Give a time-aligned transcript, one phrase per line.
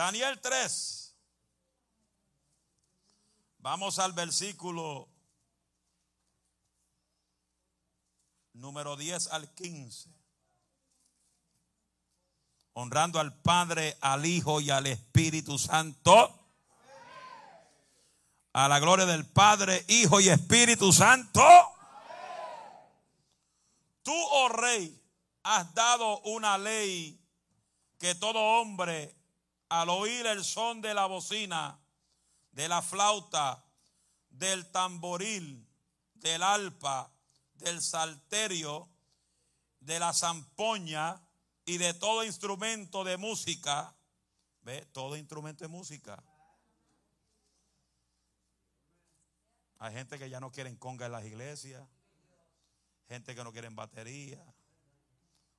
[0.00, 1.14] Daniel 3.
[3.58, 5.06] Vamos al versículo
[8.54, 10.08] número 10 al 15.
[12.72, 16.34] Honrando al Padre, al Hijo y al Espíritu Santo.
[18.54, 21.42] A la gloria del Padre, Hijo y Espíritu Santo.
[24.02, 24.98] Tú, oh Rey,
[25.42, 27.20] has dado una ley
[27.98, 29.19] que todo hombre,
[29.70, 31.80] al oír el son de la bocina,
[32.52, 33.64] de la flauta,
[34.28, 35.66] del tamboril,
[36.14, 37.10] del alpa,
[37.54, 38.88] del salterio,
[39.80, 41.18] de la zampoña
[41.64, 43.94] y de todo instrumento de música,
[44.60, 46.22] ve, todo instrumento de música.
[49.78, 51.82] Hay gente que ya no quieren conga en las iglesias,
[53.08, 54.44] gente que no quieren batería,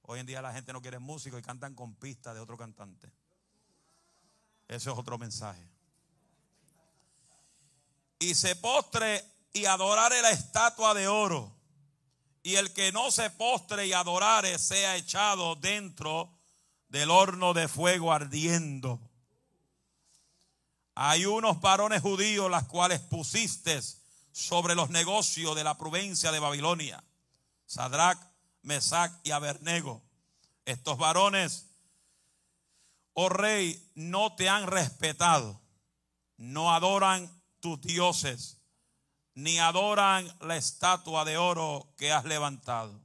[0.03, 3.11] Hoy en día la gente no quiere músico y cantan con pistas de otro cantante.
[4.71, 5.61] Ese es otro mensaje.
[8.19, 11.53] Y se postre y adorare la estatua de oro.
[12.41, 16.31] Y el que no se postre y adorare sea echado dentro
[16.87, 19.01] del horno de fuego ardiendo.
[20.95, 23.77] Hay unos varones judíos las cuales pusiste
[24.31, 27.03] sobre los negocios de la provincia de Babilonia.
[27.65, 28.17] Sadrach,
[28.61, 30.01] Mesac y Abernego.
[30.63, 31.70] Estos varones,
[33.13, 35.61] oh rey, no te han respetado,
[36.37, 38.57] no adoran tus dioses,
[39.33, 42.99] ni adoran la estatua de oro que has levantado.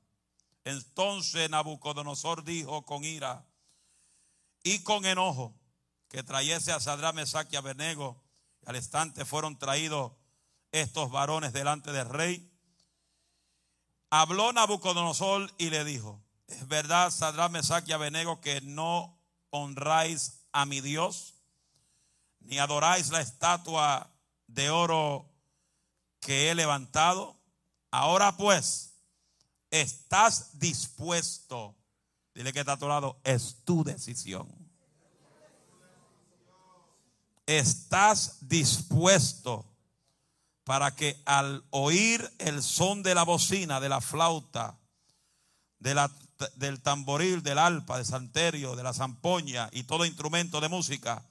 [0.65, 3.47] Entonces Nabucodonosor dijo con ira
[4.62, 5.55] y con enojo
[6.09, 7.57] que trayese a Sadra, Mesac y.
[7.57, 10.12] Y al instante fueron traídos
[10.73, 12.53] estos varones delante del rey
[14.11, 19.16] Habló Nabucodonosor y le dijo, es verdad, Sadra, Mesach y Abenego, que no
[19.50, 21.34] honráis a mi Dios,
[22.41, 24.11] ni adoráis la estatua
[24.47, 25.28] de oro
[26.20, 27.36] que he levantado.
[27.91, 28.94] Ahora pues,
[29.71, 31.75] estás dispuesto.
[32.34, 34.48] Dile que está a tu lado, es tu decisión.
[37.47, 39.65] Estás dispuesto
[40.65, 44.76] para que al oír el son de la bocina, de la flauta,
[45.78, 46.10] de la,
[46.54, 51.24] del tamboril, del alpa, del santerio, de la zampoña y todo instrumento de música,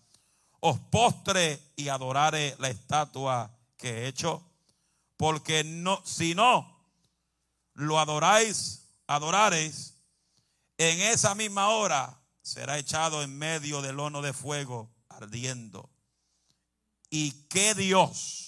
[0.59, 4.43] os postre y adorare la estatua que he hecho.
[5.17, 6.75] Porque no, si no
[7.73, 9.93] lo adoráis, adoraréis,
[10.77, 15.89] en esa misma hora será echado en medio del horno de fuego ardiendo.
[17.09, 18.45] ¿Y qué Dios?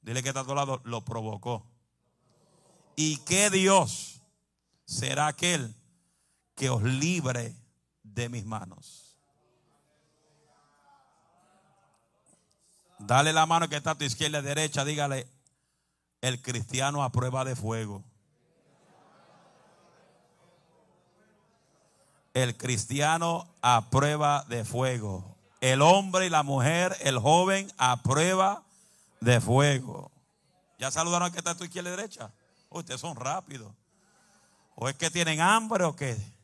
[0.00, 1.66] Dile que está a tu lado, lo provocó.
[2.96, 4.19] ¿Y qué Dios
[4.90, 5.72] será aquel
[6.56, 7.54] que os libre
[8.02, 9.16] de mis manos?
[12.98, 15.28] Dale la mano que está a tu izquierda y derecha, dígale,
[16.20, 18.04] el cristiano a prueba de fuego.
[22.34, 25.36] El cristiano a prueba de fuego.
[25.60, 28.64] El hombre y la mujer, el joven a prueba
[29.20, 30.10] de fuego.
[30.78, 32.32] ¿Ya saludaron al que está a tu izquierda y derecha?
[32.70, 33.72] ustedes son rápidos.
[34.74, 36.16] ¿O es que tienen hambre o qué?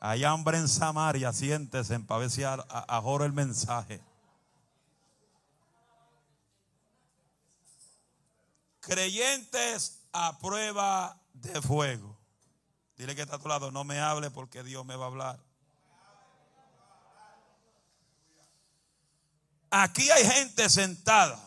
[0.00, 4.00] Hay hambre en Samaria, siéntese para ver si ajoro el mensaje.
[8.80, 12.16] Creyentes a prueba de fuego.
[12.96, 15.38] Dile que está a tu lado, no me hable porque Dios me va a hablar.
[19.70, 21.45] Aquí hay gente sentada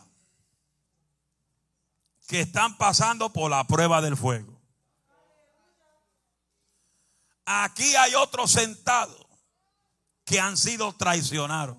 [2.30, 4.56] que están pasando por la prueba del fuego.
[7.44, 9.26] Aquí hay otros sentados
[10.24, 11.76] que han sido traicionados.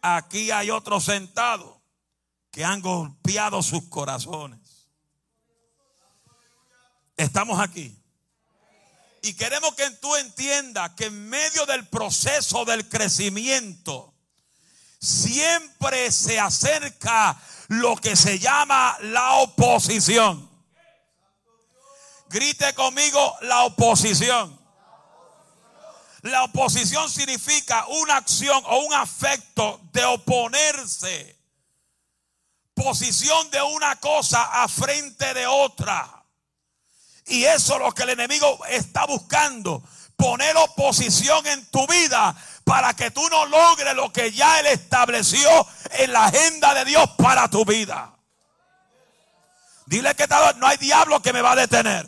[0.00, 1.78] Aquí hay otros sentados
[2.52, 4.86] que han golpeado sus corazones.
[7.16, 8.00] Estamos aquí.
[9.22, 14.14] Y queremos que tú entiendas que en medio del proceso del crecimiento,
[15.00, 17.36] siempre se acerca
[17.68, 20.48] lo que se llama la oposición.
[22.28, 24.58] Grite conmigo la oposición.
[26.22, 31.36] La oposición significa una acción o un afecto de oponerse.
[32.74, 36.24] Posición de una cosa a frente de otra.
[37.26, 39.82] Y eso es lo que el enemigo está buscando.
[40.16, 42.34] Poner oposición en tu vida
[42.68, 45.48] para que tú no logres lo que ya Él estableció
[45.92, 48.14] en la agenda de Dios para tu vida.
[49.86, 50.26] Dile que
[50.56, 52.06] no hay diablo que me va a detener.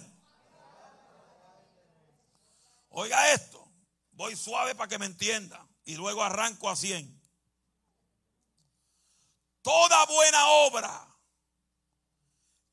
[2.90, 3.66] Oiga esto,
[4.12, 5.66] Voy suave para que me entienda.
[5.86, 7.18] Y luego arranco a 100.
[9.62, 11.16] Toda buena obra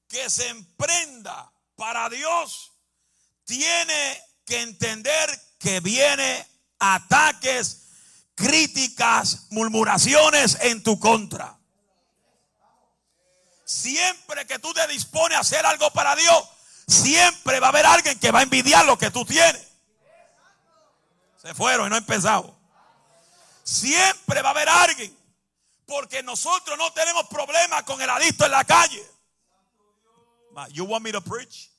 [0.10, 2.74] que se emprenda para Dios
[3.46, 6.46] tiene que entender que viene
[6.80, 7.88] ataques,
[8.36, 11.58] críticas, murmuraciones en tu contra.
[13.66, 16.48] Siempre que tú te dispones a hacer algo para Dios,
[16.88, 19.68] siempre va a haber alguien que va a envidiar lo que tú tienes.
[21.42, 22.58] Se fueron y no han empezado.
[23.64, 25.18] Siempre va a haber alguien.
[25.86, 29.06] Porque nosotros no tenemos problemas con el adicto en la calle.
[30.72, 31.70] You want me to preach?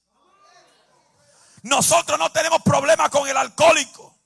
[1.62, 4.17] Nosotros no tenemos problemas con el alcohólico.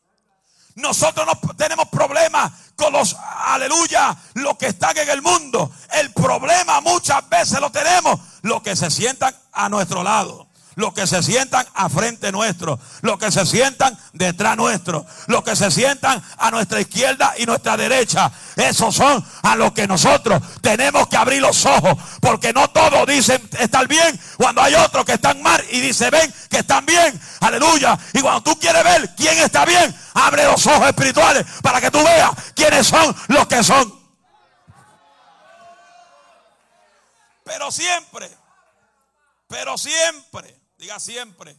[0.77, 3.17] Nosotros no tenemos problemas con los,
[3.47, 5.71] aleluya, los que están en el mundo.
[5.93, 11.07] El problema muchas veces lo tenemos los que se sientan a nuestro lado los que
[11.07, 16.23] se sientan a frente nuestro, los que se sientan detrás nuestro, los que se sientan
[16.39, 18.31] a nuestra izquierda y nuestra derecha.
[18.57, 23.49] Esos son a los que nosotros tenemos que abrir los ojos, porque no todos dicen
[23.59, 27.99] estar bien, cuando hay otros que están mal y dicen ven que están bien, aleluya.
[28.13, 32.03] Y cuando tú quieres ver quién está bien, abre los ojos espirituales para que tú
[32.03, 34.01] veas quiénes son los que son.
[37.45, 38.31] Pero siempre,
[39.49, 41.56] pero siempre Diga siempre.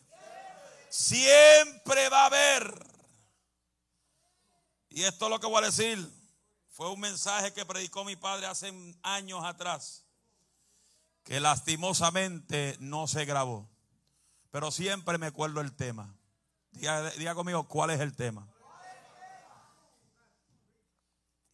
[0.89, 2.87] Siempre va a haber.
[4.89, 5.97] Y esto es lo que voy a decir.
[6.67, 10.03] Fue un mensaje que predicó mi padre hace años atrás.
[11.23, 13.69] Que lastimosamente no se grabó.
[14.51, 16.13] Pero siempre me acuerdo el tema.
[16.71, 18.45] Diga, diga conmigo cuál es el tema.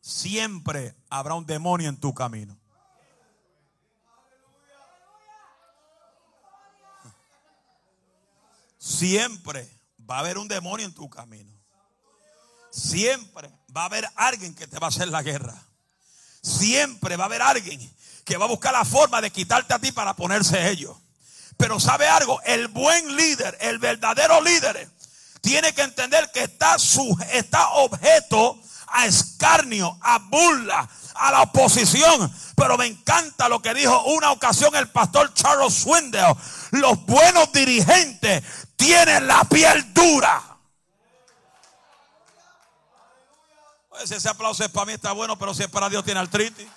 [0.01, 2.59] Siempre habrá un demonio en tu camino.
[8.99, 9.65] Siempre
[10.09, 11.53] va a haber un demonio en tu camino.
[12.69, 15.55] Siempre va a haber alguien que te va a hacer la guerra.
[16.41, 17.79] Siempre va a haber alguien
[18.25, 20.97] que va a buscar la forma de quitarte a ti para ponerse ellos.
[21.55, 24.91] Pero sabe algo, el buen líder, el verdadero líder,
[25.39, 27.17] tiene que entender que está, su,
[27.75, 32.29] objeto a escarnio, a burla, a la oposición.
[32.53, 36.35] Pero me encanta lo que dijo una ocasión el pastor Charles Swindell.
[36.71, 38.43] Los buenos dirigentes
[38.79, 40.41] tienen la piel dura.
[43.89, 46.67] Pues ese aplauso es para mí, está bueno, pero si es para Dios tiene artritis.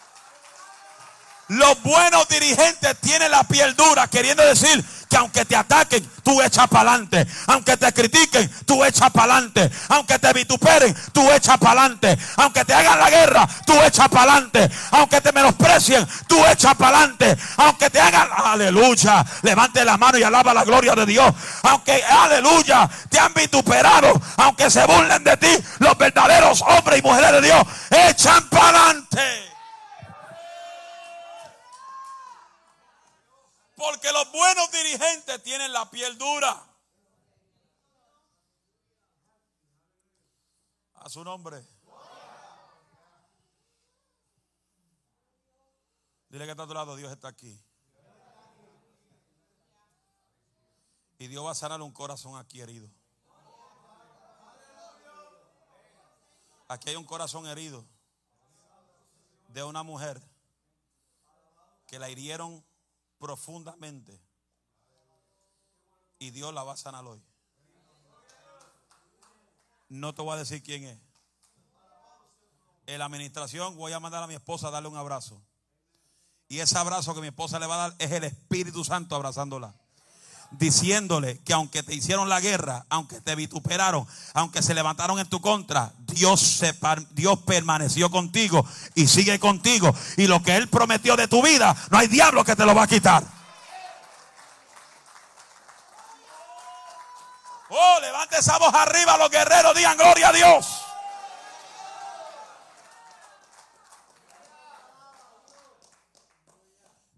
[1.48, 6.66] Los buenos dirigentes tienen la piel dura, queriendo decir que aunque te ataquen, tú echas
[6.68, 7.26] para adelante.
[7.46, 9.70] Aunque te critiquen, tú echas para adelante.
[9.90, 12.18] Aunque te vituperen, tú echas para adelante.
[12.36, 14.70] Aunque te hagan la guerra, tú echas para adelante.
[14.90, 17.36] Aunque te menosprecien, tú echas para adelante.
[17.58, 21.30] Aunque te hagan, aleluya, levante la mano y alaba la gloria de Dios.
[21.64, 27.32] Aunque, aleluya, te han vituperado, aunque se burlen de ti, los verdaderos hombres y mujeres
[27.32, 29.51] de Dios echan para adelante.
[33.82, 36.64] Porque los buenos dirigentes tienen la piel dura.
[40.94, 41.66] A su nombre.
[46.28, 47.60] Dile que está a tu lado, Dios está aquí.
[51.18, 52.88] Y Dios va a sanar un corazón aquí herido.
[56.68, 57.84] Aquí hay un corazón herido
[59.48, 60.22] de una mujer
[61.88, 62.64] que la hirieron
[63.22, 64.20] profundamente.
[66.18, 67.22] Y Dios la va a sanar hoy.
[69.88, 70.98] No te voy a decir quién es.
[72.86, 75.40] En la administración voy a mandar a mi esposa a darle un abrazo.
[76.48, 79.72] Y ese abrazo que mi esposa le va a dar es el Espíritu Santo abrazándola
[80.58, 85.40] diciéndole que aunque te hicieron la guerra, aunque te vituperaron, aunque se levantaron en tu
[85.40, 86.62] contra, Dios,
[87.10, 89.94] Dios permaneció contigo y sigue contigo.
[90.16, 92.84] Y lo que Él prometió de tu vida, no hay diablo que te lo va
[92.84, 93.24] a quitar.
[97.68, 100.82] Oh, levante esa voz arriba, los guerreros digan gloria a Dios.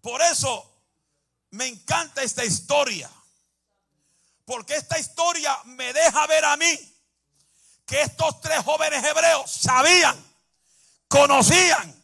[0.01, 0.71] Por eso
[1.51, 3.11] me encanta esta historia.
[4.45, 6.95] Porque esta historia me deja ver a mí
[7.87, 10.17] que estos tres jóvenes hebreos sabían,
[11.09, 11.95] conocían,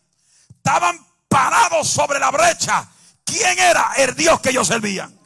[0.48, 2.86] estaban parados sobre la brecha.
[3.24, 5.18] ¿Quién era el Dios que ellos servían?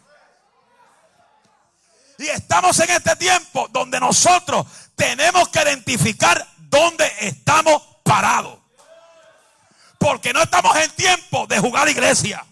[2.19, 8.59] Y estamos en este tiempo donde nosotros tenemos que identificar dónde estamos parados.
[9.99, 12.45] Porque no estamos en tiempo de jugar iglesia.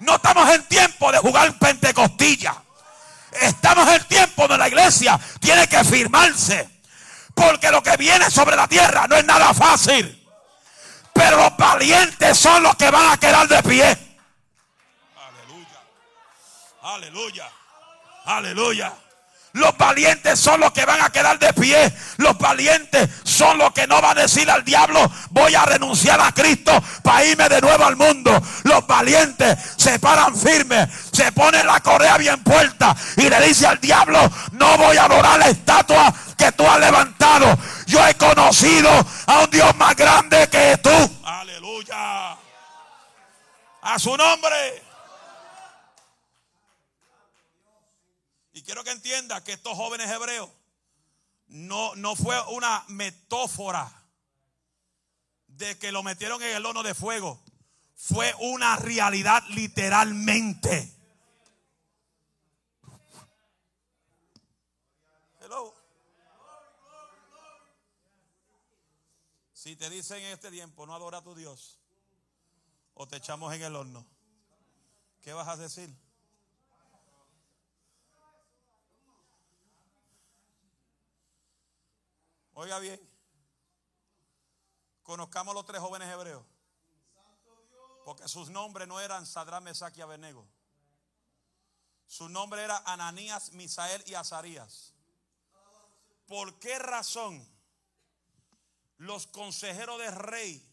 [0.00, 2.61] No estamos en tiempo de jugar pentecostilla.
[3.40, 6.68] Estamos en tiempo donde la iglesia tiene que firmarse.
[7.34, 10.18] Porque lo que viene sobre la tierra no es nada fácil.
[11.12, 13.98] Pero los valientes son los que van a quedar de pie.
[15.16, 15.80] Aleluya.
[16.82, 17.50] Aleluya.
[18.24, 19.01] Aleluya.
[19.52, 21.92] Los valientes son los que van a quedar de pie.
[22.16, 26.32] Los valientes son los que no van a decir al diablo, voy a renunciar a
[26.32, 28.40] Cristo para irme de nuevo al mundo.
[28.62, 33.80] Los valientes se paran firmes, se ponen la correa bien puesta y le dice al
[33.80, 34.18] diablo,
[34.52, 37.58] no voy a adorar la estatua que tú has levantado.
[37.86, 38.90] Yo he conocido
[39.26, 40.90] a un Dios más grande que tú.
[41.24, 42.36] Aleluya.
[43.82, 44.91] A su nombre.
[48.72, 50.48] Quiero que entienda que estos jóvenes hebreos
[51.48, 53.92] no, no fue una metáfora
[55.46, 57.38] de que lo metieron en el horno de fuego.
[57.94, 60.90] Fue una realidad literalmente.
[65.42, 65.74] Hello.
[69.52, 71.78] Si te dicen en este tiempo, no adora a tu Dios,
[72.94, 74.06] o te echamos en el horno,
[75.20, 75.94] ¿qué vas a decir?
[82.54, 83.00] Oiga bien.
[85.02, 86.44] Conozcamos los tres jóvenes hebreos.
[88.04, 90.46] Porque sus nombres no eran Sadrán, Mesach y Abednego.
[92.06, 94.92] Su nombre era Ananías, Misael y Azarías.
[96.26, 97.46] ¿Por qué razón
[98.98, 100.68] los consejeros del rey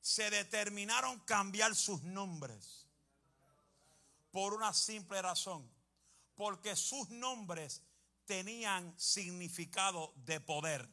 [0.00, 2.86] se determinaron cambiar sus nombres?
[4.30, 5.70] Por una simple razón.
[6.34, 7.82] Porque sus nombres
[8.26, 10.88] tenían significado de poder.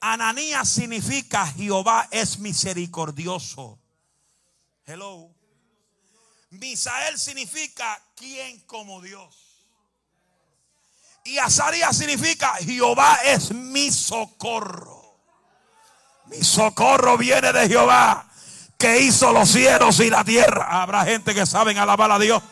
[0.00, 3.78] Ananías significa Jehová es misericordioso.
[4.84, 5.30] Hello.
[6.50, 9.66] Misael significa quien como Dios.
[11.24, 15.20] Y Azarías significa Jehová es mi socorro.
[16.26, 18.28] Mi socorro viene de Jehová
[18.76, 20.82] que hizo los cielos y la tierra.
[20.82, 22.42] Habrá gente que saben alabar a Dios.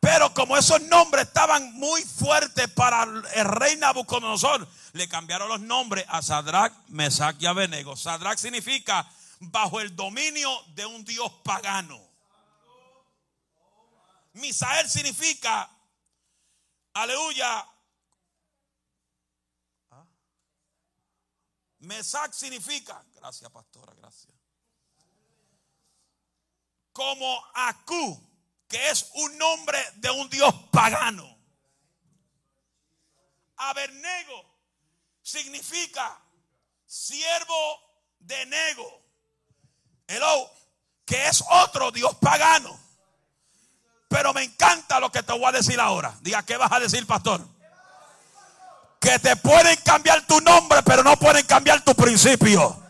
[0.00, 6.06] Pero como esos nombres estaban muy fuertes para el rey Nabucodonosor, le cambiaron los nombres
[6.08, 7.94] a Sadrach, Mesach y Abednego.
[7.96, 9.06] Sadrach significa
[9.40, 12.00] bajo el dominio de un dios pagano.
[14.32, 15.68] Misael significa,
[16.94, 17.66] aleluya.
[19.90, 20.06] ¿Ah?
[21.80, 24.34] Mesach significa, gracias pastora, gracias.
[26.92, 28.29] Como Acu
[28.70, 31.28] que es un nombre de un dios pagano.
[33.56, 34.44] Abernego
[35.20, 36.16] significa
[36.86, 37.80] siervo
[38.20, 39.02] de Nego.
[40.06, 40.50] Hello,
[41.04, 42.78] que es otro dios pagano.
[44.08, 46.16] Pero me encanta lo que te voy a decir ahora.
[46.20, 47.44] Diga, ¿qué vas a decir, pastor?
[49.00, 52.80] Que te pueden cambiar tu nombre, pero no pueden cambiar tu principio.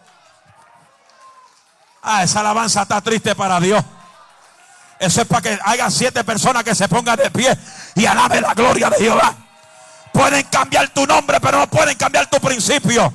[2.02, 3.82] Ah, esa alabanza está triste para Dios.
[5.00, 7.56] Eso es para que haya siete personas que se pongan de pie
[7.94, 9.34] y alaben la gloria de Jehová.
[10.12, 13.10] Pueden cambiar tu nombre, pero no pueden cambiar tu principio.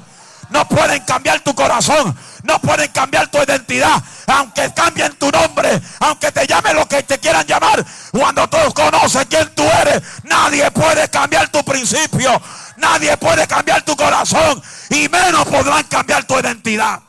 [0.49, 2.17] No pueden cambiar tu corazón.
[2.41, 4.01] No pueden cambiar tu identidad.
[4.25, 5.79] Aunque cambien tu nombre.
[5.99, 7.85] Aunque te llamen lo que te quieran llamar.
[8.11, 10.01] Cuando todos conocen quién tú eres.
[10.23, 12.41] Nadie puede cambiar tu principio.
[12.77, 14.59] Nadie puede cambiar tu corazón.
[14.89, 16.99] Y menos podrán cambiar tu identidad.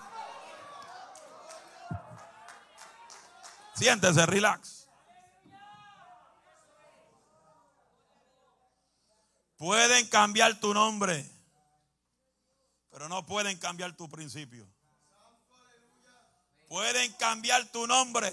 [3.77, 4.89] Siéntese, relax.
[9.57, 11.29] Pueden cambiar tu nombre,
[12.91, 14.67] pero no pueden cambiar tu principio.
[16.69, 18.33] Pueden cambiar tu nombre,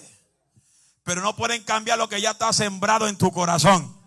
[1.04, 3.98] pero no pueden cambiar lo que ya está sembrado en tu corazón.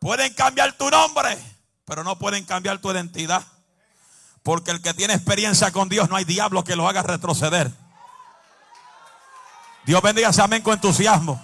[0.00, 1.36] Pueden cambiar tu nombre,
[1.84, 3.44] pero no pueden cambiar tu identidad.
[4.42, 7.85] Porque el que tiene experiencia con Dios no hay diablo que lo haga retroceder.
[9.86, 11.40] Dios bendiga ese amén con entusiasmo.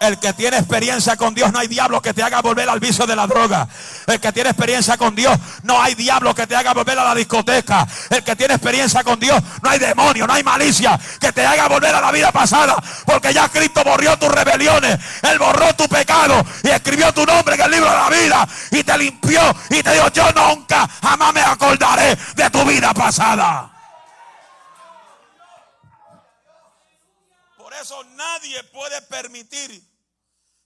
[0.00, 3.04] El que tiene experiencia con Dios, no hay diablo que te haga volver al vicio
[3.06, 3.66] de la droga.
[4.06, 7.14] El que tiene experiencia con Dios, no hay diablo que te haga volver a la
[7.14, 7.86] discoteca.
[8.10, 11.68] El que tiene experiencia con Dios, no hay demonio, no hay malicia que te haga
[11.68, 12.76] volver a la vida pasada.
[13.06, 14.98] Porque ya Cristo borrió tus rebeliones.
[15.22, 18.48] Él borró tu pecado y escribió tu nombre en el libro de la vida.
[18.70, 19.40] Y te limpió
[19.70, 23.77] y te dijo, yo nunca, jamás me acordaré de tu vida pasada.
[27.80, 29.82] Eso nadie puede permitir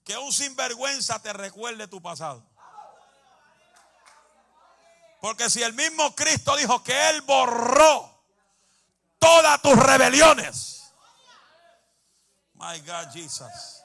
[0.05, 2.45] que un sinvergüenza te recuerde tu pasado.
[5.21, 8.13] Porque si el mismo Cristo dijo que Él borró
[9.19, 10.83] todas tus rebeliones.
[12.55, 13.83] My God, Jesus.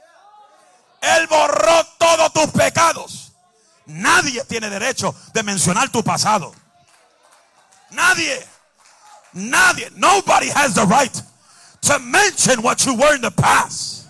[1.00, 3.32] Él borró todos tus pecados.
[3.86, 6.54] Nadie tiene derecho de mencionar tu pasado.
[7.92, 8.46] Nadie.
[9.34, 9.92] Nadie.
[9.92, 11.24] Nobody has the right
[11.88, 14.10] to mention what you were in the past.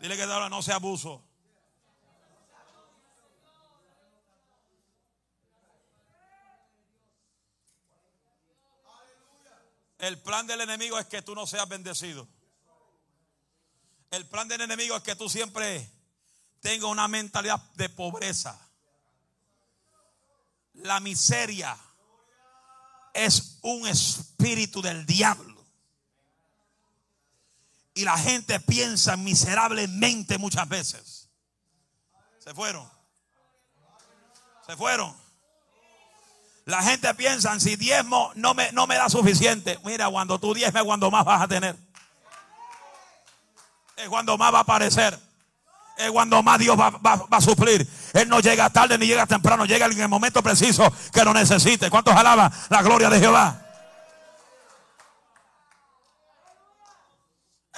[0.00, 1.22] Dile que ahora no sea abuso.
[9.98, 12.26] El plan del enemigo es que tú no seas bendecido.
[14.10, 15.90] El plan del enemigo es que tú siempre
[16.60, 18.65] tengas una mentalidad de pobreza.
[20.76, 21.76] La miseria
[23.12, 25.64] es un espíritu del diablo.
[27.94, 31.30] Y la gente piensa miserablemente muchas veces.
[32.38, 32.88] Se fueron.
[34.66, 35.16] Se fueron.
[36.66, 39.78] La gente piensa, si diezmo no me, no me da suficiente.
[39.84, 41.76] Mira, cuando tú diezmes, cuando más vas a tener.
[43.96, 45.18] Es cuando más va a aparecer.
[45.96, 47.88] Es cuando más Dios va, a suplir.
[48.12, 49.64] Él no llega tarde ni llega temprano.
[49.64, 51.90] Llega en el momento preciso que lo necesite.
[51.90, 53.62] ¿Cuántos alaban la gloria de Jehová?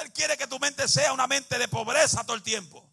[0.02, 2.88] Él quiere que tu mente sea una mente de pobreza todo el tiempo.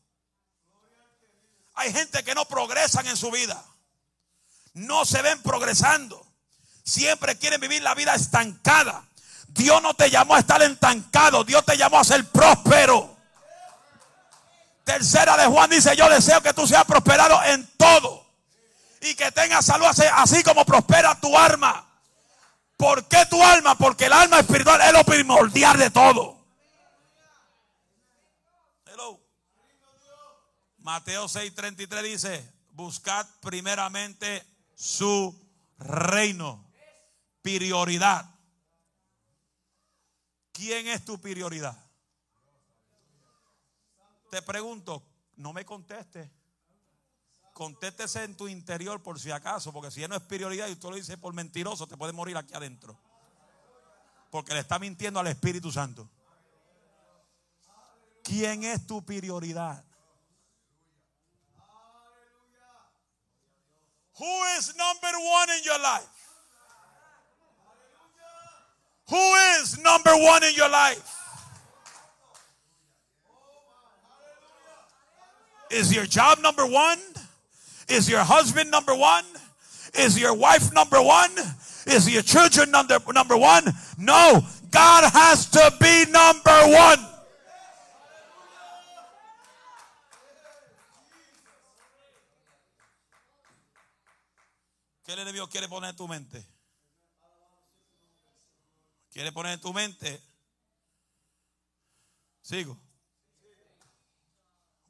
[1.75, 3.63] Hay gente que no progresan en su vida
[4.75, 6.23] no se ven progresando.
[6.83, 9.03] Siempre quieren vivir la vida estancada.
[9.47, 13.14] Dios no te llamó a estar estancado, Dios te llamó a ser próspero.
[14.85, 18.23] Tercera de Juan dice, yo deseo que tú seas prosperado en todo
[19.01, 21.89] y que tengas salud así como prospera tu alma.
[22.77, 23.75] ¿Por qué tu alma?
[23.75, 26.45] Porque el alma espiritual es lo primordial de todo.
[28.85, 29.19] Hello.
[30.77, 35.35] Mateo 6:33 dice, buscad primeramente su
[35.79, 36.63] reino.
[37.41, 38.29] Prioridad.
[40.51, 41.84] ¿Quién es tu prioridad?
[44.35, 45.01] Te pregunto,
[45.37, 46.29] no me conteste.
[47.53, 50.89] Contéstese en tu interior por si acaso, porque si ya no es prioridad y tú
[50.89, 52.99] lo dices por mentiroso, te puede morir aquí adentro.
[54.29, 56.09] Porque le está mintiendo al Espíritu Santo.
[58.25, 59.85] ¿Quién es tu prioridad?
[64.19, 66.09] Who is number one in your life?
[69.07, 71.14] Who is number one in your life?
[75.71, 76.99] Is your job number one?
[77.89, 79.25] Is your husband number one?
[79.93, 81.31] Is your wife number one?
[81.87, 83.63] Is your children number, number one?
[83.97, 87.05] No, God has to be number one.
[95.05, 96.43] ¿Qué el enemigo quiere poner en tu mente?
[99.11, 100.19] Quiere poner en tu mente.
[102.41, 102.77] Sigo.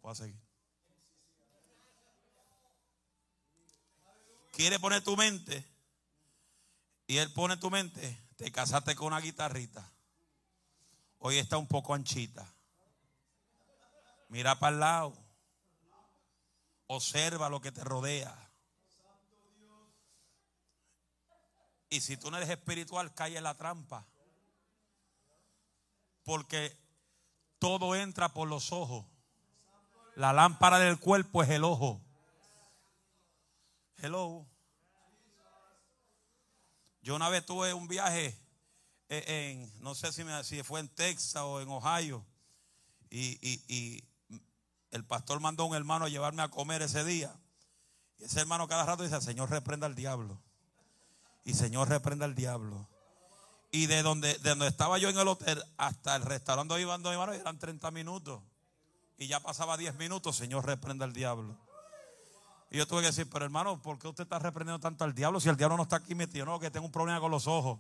[0.01, 0.45] Voy a seguir.
[4.55, 5.69] Quiere poner tu mente.
[7.07, 8.25] Y él pone tu mente.
[8.37, 9.91] Te casaste con una guitarrita.
[11.19, 12.49] Hoy está un poco anchita.
[14.29, 15.17] Mira para el lado.
[16.87, 18.33] Observa lo que te rodea.
[21.89, 24.07] Y si tú no eres espiritual, cae en la trampa.
[26.23, 26.77] Porque
[27.59, 29.05] todo entra por los ojos.
[30.15, 32.04] La lámpara del cuerpo es el ojo.
[33.97, 34.45] Hello.
[37.01, 38.38] Yo una vez tuve un viaje
[39.10, 42.25] en, no sé si, me, fue en Texas o en Ohio.
[43.10, 44.03] Y, y
[44.91, 47.36] el pastor mandó a un hermano a llevarme a comer ese día.
[48.17, 50.41] Y ese hermano cada rato dice, Señor, reprenda al diablo.
[51.43, 52.88] Y Señor reprenda al diablo.
[53.71, 57.03] Y de donde, de donde estaba yo en el hotel hasta el restaurante donde iban
[57.03, 58.41] dos hermanos eran 30 minutos.
[59.17, 61.58] Y ya pasaba 10 minutos, Señor reprenda al diablo.
[62.71, 65.39] Y yo tuve que decir, pero hermano, ¿por qué usted está reprendiendo tanto al diablo
[65.39, 66.45] si el diablo no está aquí metido?
[66.45, 67.80] No, que tengo un problema con los ojos.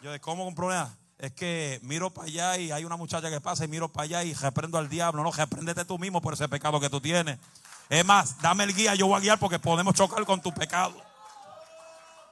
[0.00, 0.96] Yo de cómo un problema.
[1.18, 4.24] Es que miro para allá y hay una muchacha que pasa y miro para allá
[4.24, 5.22] y reprendo al diablo.
[5.22, 7.38] No, repréndete tú mismo por ese pecado que tú tienes.
[7.88, 11.00] Es más, dame el guía, yo voy a guiar porque podemos chocar con tu pecado.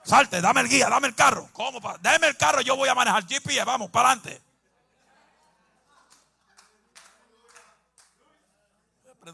[0.03, 1.49] Salte, dame el guía, dame el carro.
[1.53, 1.79] ¿Cómo?
[2.01, 4.43] Dame el carro, yo voy a manejar GPS, vamos, para adelante.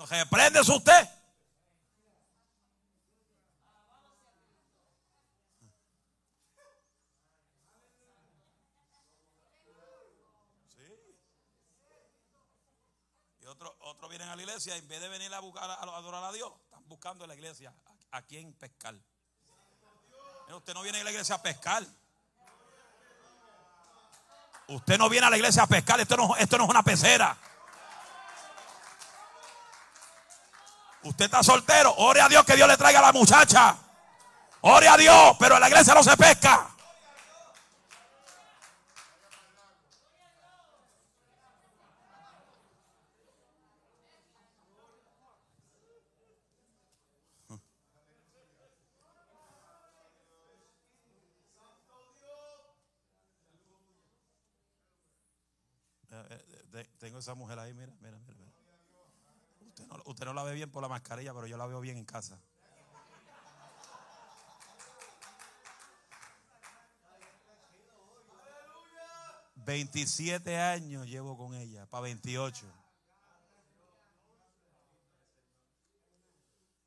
[0.04, 1.08] Repréndese usted.
[13.40, 16.24] Y otros otro vienen a la iglesia en vez de venir a buscar a, adorar
[16.24, 17.72] a Dios, están buscando en la iglesia
[18.10, 18.94] a, a quién pescar.
[20.48, 21.84] Usted no viene a la iglesia a pescar.
[24.68, 27.38] Usted no viene a la iglesia a pescar, esto no, esto no es una pecera.
[31.06, 33.76] Usted está soltero, ore a Dios que Dios le traiga a la muchacha.
[34.62, 36.68] Ore a Dios, pero en la iglesia no se pesca.
[56.98, 58.65] Tengo esa mujer ahí, mira, mira, mira.
[60.04, 62.38] Usted no, la ve bien por la mascarilla, pero yo la veo bien en casa.
[69.56, 72.66] Veintisiete años llevo con ella, para 28.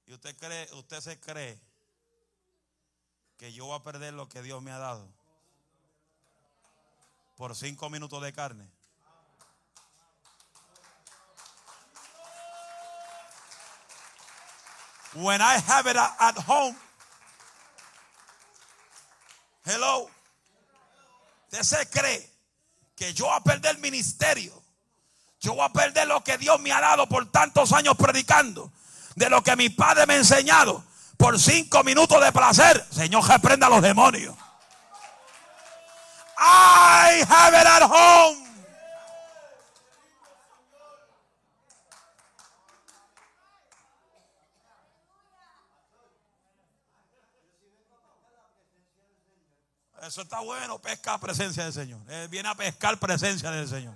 [0.08, 1.60] ¿Y usted cree, usted se cree
[3.38, 5.08] que yo voy a perder lo que Dios me ha dado?
[7.36, 8.79] Por cinco minutos de carne.
[15.16, 16.76] When I have it at home.
[19.66, 20.10] Hello.
[21.52, 22.30] Usted se cree
[22.96, 24.54] que yo voy a perder el ministerio.
[25.40, 28.72] Yo voy a perder lo que Dios me ha dado por tantos años predicando.
[29.16, 30.84] De lo que mi padre me ha enseñado.
[31.18, 32.86] Por cinco minutos de placer.
[32.92, 34.36] Señor, reprenda a los demonios.
[36.38, 38.49] I have it at home.
[50.02, 52.00] Eso está bueno, pesca presencia del Señor.
[52.10, 53.96] Él viene a pescar presencia del Señor.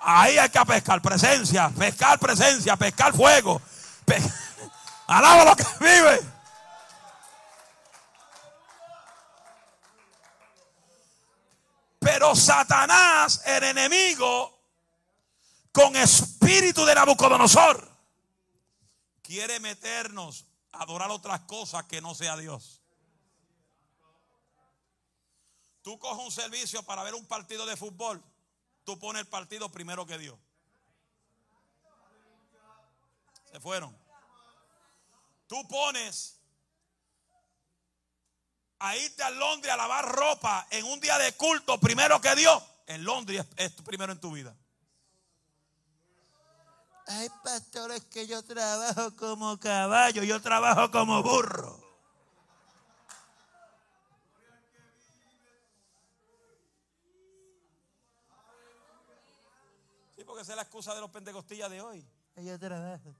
[0.00, 3.60] Ahí hay que pescar presencia, pescar presencia, pescar fuego.
[5.06, 6.20] Alaba lo que vive.
[11.98, 14.58] Pero Satanás, el enemigo,
[15.72, 17.90] con espíritu de Nabucodonosor,
[19.22, 22.77] quiere meternos a adorar otras cosas que no sea Dios.
[25.88, 28.22] Tú coges un servicio para ver un partido de fútbol,
[28.84, 30.38] tú pones el partido primero que Dios.
[33.50, 33.96] Se fueron.
[35.46, 36.38] Tú pones
[38.80, 42.62] a irte a Londres a lavar ropa en un día de culto primero que Dios.
[42.86, 44.54] En Londres es primero en tu vida.
[47.06, 51.88] Hay pastores que yo trabajo como caballo, yo trabajo como burro.
[60.38, 62.06] que esa es la excusa de los pentecostillas de hoy.
[62.36, 63.16] Yo trabajo,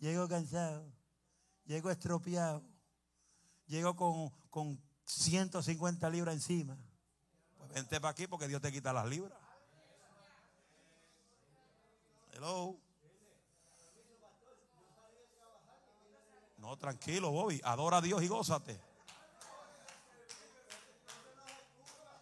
[0.00, 0.84] llego cansado,
[1.64, 2.62] llego estropeado,
[3.66, 6.76] llego con, con 150 libras encima.
[7.56, 9.38] Pues vente para aquí porque Dios te quita las libras.
[12.32, 12.76] Hello.
[16.58, 17.60] No, tranquilo, Bobby.
[17.62, 18.80] Adora a Dios y gózate.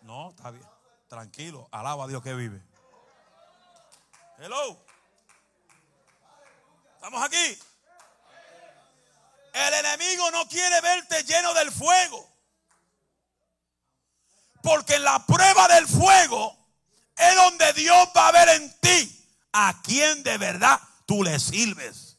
[0.03, 0.67] No, está bien.
[1.09, 1.67] Tranquilo.
[1.73, 2.70] Alaba a Dios que vive.
[4.43, 4.75] Hello.
[6.95, 7.59] ¿Estamos aquí?
[9.53, 12.27] El enemigo no quiere verte lleno del fuego.
[14.63, 16.57] Porque en la prueba del fuego
[17.19, 22.17] es donde Dios va a ver en ti a quien de verdad tú le sirves.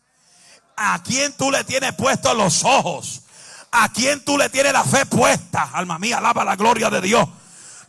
[0.75, 3.23] A quien tú le tienes puestos los ojos.
[3.71, 5.71] A quien tú le tienes la fe puesta.
[5.73, 7.27] Alma mía, alaba la gloria de Dios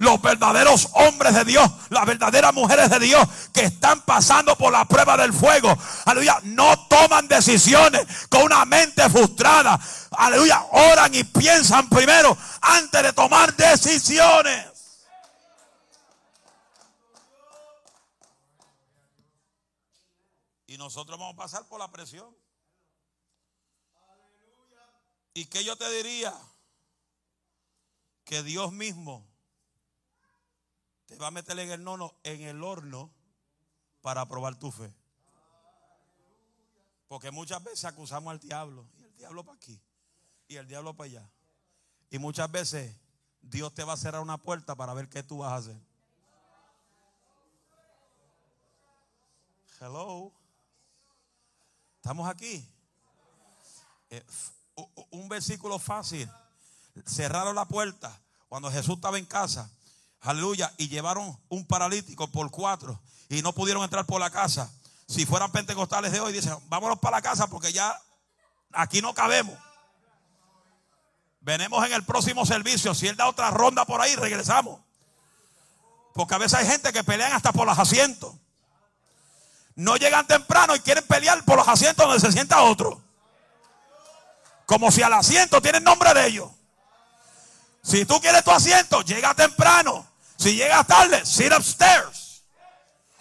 [0.03, 4.85] los verdaderos hombres de Dios, las verdaderas mujeres de Dios que están pasando por la
[4.85, 5.73] prueba del fuego,
[6.05, 9.79] aleluya, no toman decisiones con una mente frustrada,
[10.11, 14.67] aleluya, oran y piensan primero antes de tomar decisiones.
[20.67, 22.37] Y nosotros vamos a pasar por la presión.
[25.33, 26.35] ¿Y qué yo te diría?
[28.25, 29.32] Que Dios mismo
[31.17, 33.11] va a meter en el nono, en el horno
[34.01, 34.93] para probar tu fe.
[37.09, 38.87] Porque muchas veces acusamos al diablo.
[38.99, 39.81] Y el diablo para aquí.
[40.49, 41.31] Y el diablo para allá.
[42.11, 42.95] Y muchas veces
[43.43, 45.77] Dios te va a cerrar una puerta para ver qué tú vas a hacer.
[49.81, 50.33] Hello.
[51.97, 52.67] Estamos aquí.
[54.11, 54.25] Eh,
[55.11, 56.31] un versículo fácil.
[57.07, 59.71] Cerraron la puerta cuando Jesús estaba en casa
[60.23, 60.73] Aleluya.
[60.79, 64.73] Y llevaron un paralítico por cuatro y no pudieron entrar por la casa.
[65.07, 68.01] Si fueran pentecostales de hoy, dicen, vámonos para la casa porque ya
[68.73, 69.57] aquí no cabemos.
[71.41, 72.95] Venemos en el próximo servicio.
[72.95, 74.81] Si él da otra ronda por ahí, regresamos.
[76.15, 78.35] Porque a veces hay gente que pelean hasta por los asientos.
[79.75, 83.03] No llegan temprano y quieren pelear por los asientos donde se sienta otro.
[84.67, 86.51] Como si al asiento tiene el nombre de ellos.
[87.83, 90.12] Si tú quieres tu asiento, llega temprano.
[90.43, 92.43] Si llegas tarde, sit upstairs.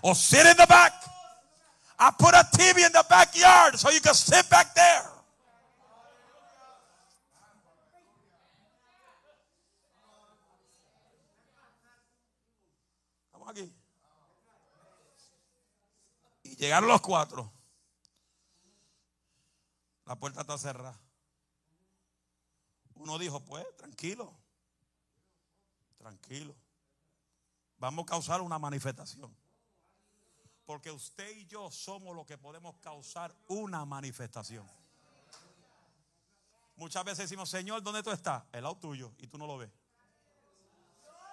[0.01, 0.91] O sit in the back.
[1.99, 5.07] I put a TV in the backyard so you can sit back there.
[13.27, 13.71] Estamos aquí.
[16.41, 17.53] Y llegaron los cuatro.
[20.07, 20.99] La puerta está cerrada.
[22.95, 24.36] Uno dijo, pues, tranquilo,
[25.99, 26.55] tranquilo.
[27.81, 29.35] Vamos a causar una manifestación.
[30.67, 34.69] Porque usted y yo somos los que podemos causar una manifestación.
[36.75, 38.43] Muchas veces decimos, Señor, ¿dónde tú estás?
[38.51, 39.71] El lado tuyo y tú no lo ves.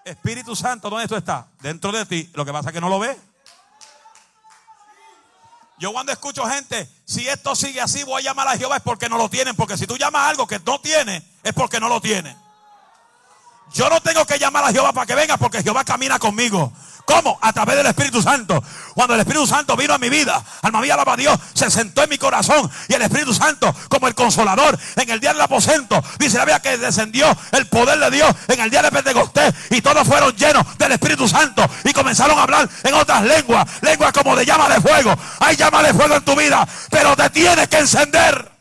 [0.07, 1.45] Espíritu Santo, ¿dónde tú estás?
[1.61, 2.31] Dentro de ti.
[2.33, 3.19] Lo que pasa es que no lo ves.
[5.79, 9.11] Yo cuando escucho gente, si esto sigue así, voy a llamar a Jehová es porque
[9.11, 9.55] no lo tienen.
[9.55, 12.48] Porque si tú llamas algo que no tiene, es porque no lo tiene.
[13.73, 16.73] Yo no tengo que llamar a Jehová para que venga porque Jehová camina conmigo.
[17.09, 17.39] ¿Cómo?
[17.41, 18.63] A través del Espíritu Santo.
[18.93, 22.03] Cuando el Espíritu Santo vino a mi vida, alma mía, alaba a Dios, se sentó
[22.03, 22.71] en mi corazón.
[22.87, 26.61] Y el Espíritu Santo, como el consolador, en el día del aposento, dice la Biblia
[26.61, 29.55] que descendió el poder de Dios en el día de Pentecostés.
[29.71, 31.67] Y todos fueron llenos del Espíritu Santo.
[31.85, 35.17] Y comenzaron a hablar en otras lenguas, lenguas como de llama de fuego.
[35.41, 38.58] Hay llama de fuego en tu vida, pero te tienes que encender.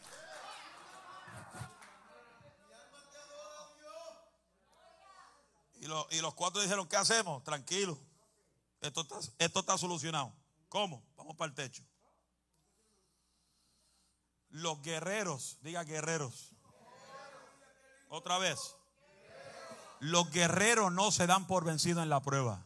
[6.10, 7.44] Y, los cuatro dijeron, ¿qué hacemos?
[7.44, 7.98] Tranquilo.
[8.82, 10.34] Esto está, esto está solucionado.
[10.70, 11.04] ¿Cómo?
[11.16, 11.84] Vamos para el techo.
[14.50, 16.52] Los guerreros, diga guerreros.
[18.10, 18.76] Otra vez.
[20.00, 22.64] Los guerreros no se dan por vencidos en la prueba.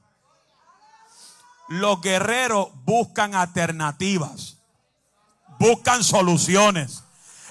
[1.69, 4.58] Los guerreros buscan alternativas.
[5.58, 7.04] Buscan soluciones.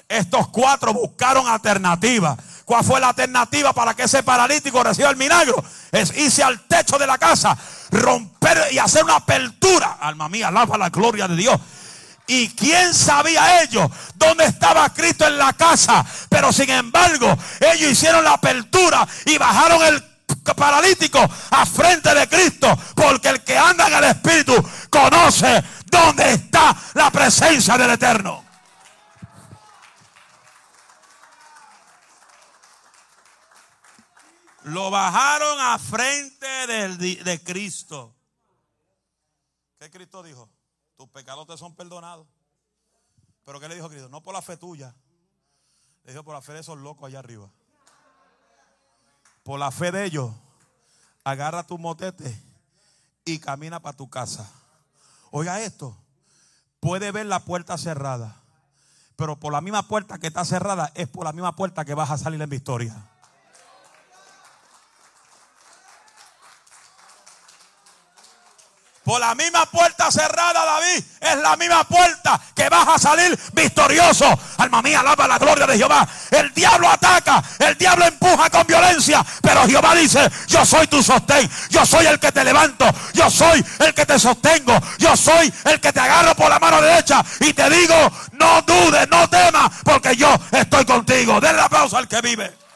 [0.08, 2.38] Estos cuatro buscaron alternativas.
[2.64, 5.62] ¿Cuál fue la alternativa para que ese paralítico reciba el milagro?
[5.92, 7.56] Es irse al techo de la casa,
[7.90, 9.98] romper y hacer una apertura.
[10.00, 11.60] Alma mía, alaba la gloria de Dios.
[12.26, 16.04] ¿Y quién sabía ellos dónde estaba Cristo en la casa?
[16.28, 20.04] Pero sin embargo, ellos hicieron la apertura y bajaron el
[20.54, 21.18] paralítico
[21.50, 22.78] a frente de Cristo.
[22.94, 24.54] Porque el que anda en el Espíritu
[24.88, 28.49] conoce dónde está la presencia del Eterno.
[34.64, 38.14] Lo bajaron a frente de Cristo.
[39.78, 40.50] ¿Qué Cristo dijo?
[40.96, 42.26] Tus pecados te son perdonados.
[43.46, 44.10] ¿Pero qué le dijo Cristo?
[44.10, 44.94] No por la fe tuya.
[46.04, 47.50] Le dijo por la fe de esos locos allá arriba.
[49.42, 50.30] Por la fe de ellos,
[51.24, 52.38] agarra tu motete
[53.24, 54.52] y camina para tu casa.
[55.30, 55.96] Oiga esto,
[56.78, 58.42] puede ver la puerta cerrada,
[59.16, 62.10] pero por la misma puerta que está cerrada es por la misma puerta que vas
[62.10, 63.09] a salir en victoria.
[69.04, 74.26] Por la misma puerta cerrada, David, es la misma puerta que vas a salir victorioso.
[74.58, 76.06] Alma mía, alaba la gloria de Jehová.
[76.30, 81.50] El diablo ataca, el diablo empuja con violencia, pero Jehová dice, yo soy tu sostén,
[81.70, 82.84] yo soy el que te levanto,
[83.14, 86.82] yo soy el que te sostengo, yo soy el que te agarro por la mano
[86.82, 91.40] derecha y te digo, no dudes, no temas, porque yo estoy contigo.
[91.40, 92.69] Denle aplauso al que vive.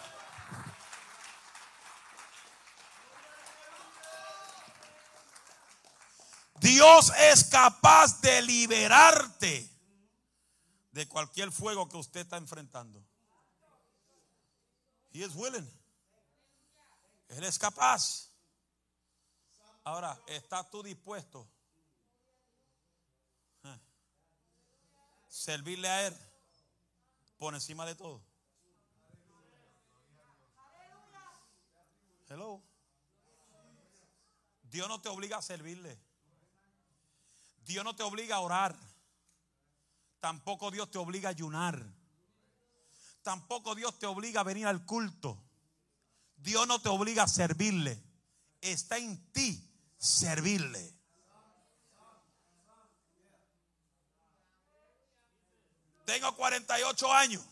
[6.64, 9.70] Dios es capaz de liberarte
[10.92, 13.04] de cualquier fuego que usted está enfrentando.
[15.12, 15.70] He is willing.
[17.28, 18.30] Él es capaz.
[19.84, 21.46] Ahora, ¿estás tú dispuesto?
[25.28, 26.16] Servirle a Él
[27.36, 28.24] por encima de todo.
[32.30, 32.62] Hello.
[34.62, 36.03] Dios no te obliga a servirle.
[37.64, 38.76] Dios no te obliga a orar.
[40.20, 41.84] Tampoco Dios te obliga a ayunar.
[43.22, 45.42] Tampoco Dios te obliga a venir al culto.
[46.36, 48.02] Dios no te obliga a servirle.
[48.60, 50.94] Está en ti servirle.
[56.04, 57.42] Tengo 48 años.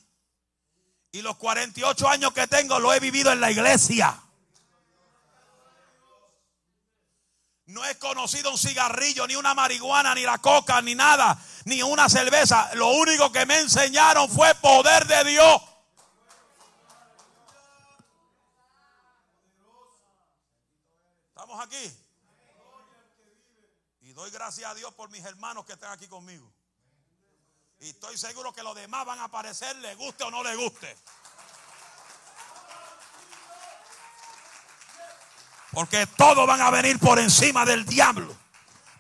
[1.11, 4.23] Y los 48 años que tengo lo he vivido en la iglesia.
[7.67, 12.09] No he conocido un cigarrillo, ni una marihuana, ni la coca, ni nada, ni una
[12.09, 12.75] cerveza.
[12.75, 15.63] Lo único que me enseñaron fue poder de Dios.
[21.29, 21.99] Estamos aquí.
[24.03, 26.53] Y doy gracias a Dios por mis hermanos que están aquí conmigo.
[27.79, 30.97] Y estoy seguro que los demás van a aparecer, le guste o no le guste.
[35.73, 38.35] Porque todos van a venir por encima del diablo,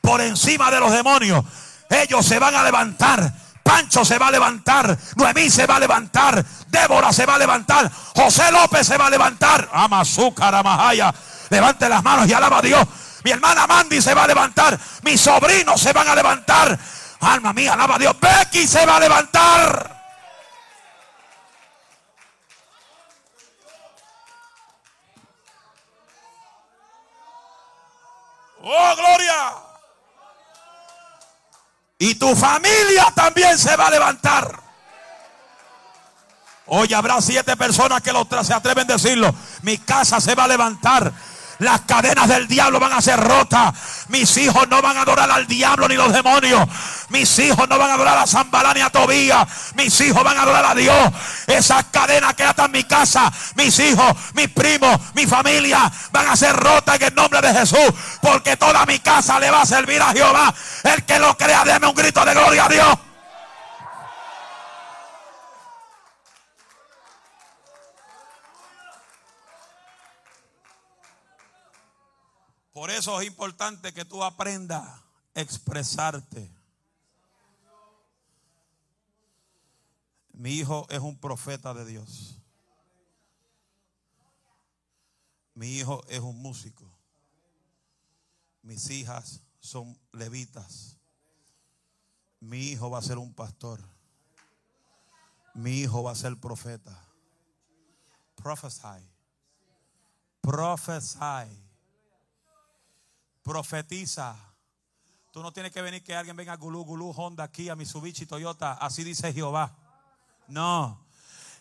[0.00, 1.44] por encima de los demonios.
[1.88, 3.32] Ellos se van a levantar.
[3.62, 4.98] Pancho se va a levantar.
[5.16, 6.44] Noemí se va a levantar.
[6.68, 7.90] Débora se va a levantar.
[8.16, 9.68] José López se va a levantar.
[9.72, 11.14] Amazúcar, Amahaya.
[11.50, 12.86] Levante las manos y alaba a Dios.
[13.24, 14.78] Mi hermana Mandy se va a levantar.
[15.02, 16.78] Mis sobrinos se van a levantar.
[17.20, 18.16] Alma mía, alaba a Dios.
[18.18, 20.01] Becky se va a levantar.
[28.62, 29.54] Oh, gloria.
[31.98, 34.60] Y tu familia también se va a levantar.
[36.66, 38.12] Hoy habrá siete personas que
[38.44, 39.34] se atreven a decirlo.
[39.62, 41.12] Mi casa se va a levantar.
[41.62, 43.72] Las cadenas del diablo van a ser rotas.
[44.08, 46.68] Mis hijos no van a adorar al diablo ni los demonios.
[47.08, 49.46] Mis hijos no van a adorar a Zambalá ni a Tobía.
[49.76, 51.12] Mis hijos van a adorar a Dios.
[51.46, 56.56] Esas cadenas que atan mi casa, mis hijos, mis primos, mi familia van a ser
[56.56, 57.94] rotas en el nombre de Jesús.
[58.20, 60.52] Porque toda mi casa le va a servir a Jehová.
[60.82, 63.11] El que lo crea, déme un grito de gloria a Dios.
[72.82, 74.82] Por eso es importante que tú aprendas
[75.36, 76.50] a expresarte.
[80.32, 82.40] Mi hijo es un profeta de Dios.
[85.54, 86.84] Mi hijo es un músico.
[88.62, 90.96] Mis hijas son levitas.
[92.40, 93.78] Mi hijo va a ser un pastor.
[95.54, 97.00] Mi hijo va a ser profeta.
[98.34, 99.08] Prophesy.
[100.40, 101.62] Prophesy
[103.42, 104.36] profetiza.
[105.32, 108.26] Tú no tienes que venir que alguien venga a Gulú, Gulú, Honda, aquí a Mitsubishi,
[108.26, 108.72] Toyota.
[108.74, 109.76] Así dice Jehová.
[110.48, 111.06] No.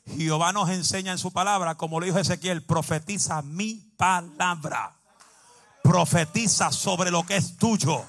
[0.05, 4.99] Jehová nos enseña en su palabra, como le dijo Ezequiel, profetiza mi palabra.
[5.83, 8.05] Profetiza sobre lo que es tuyo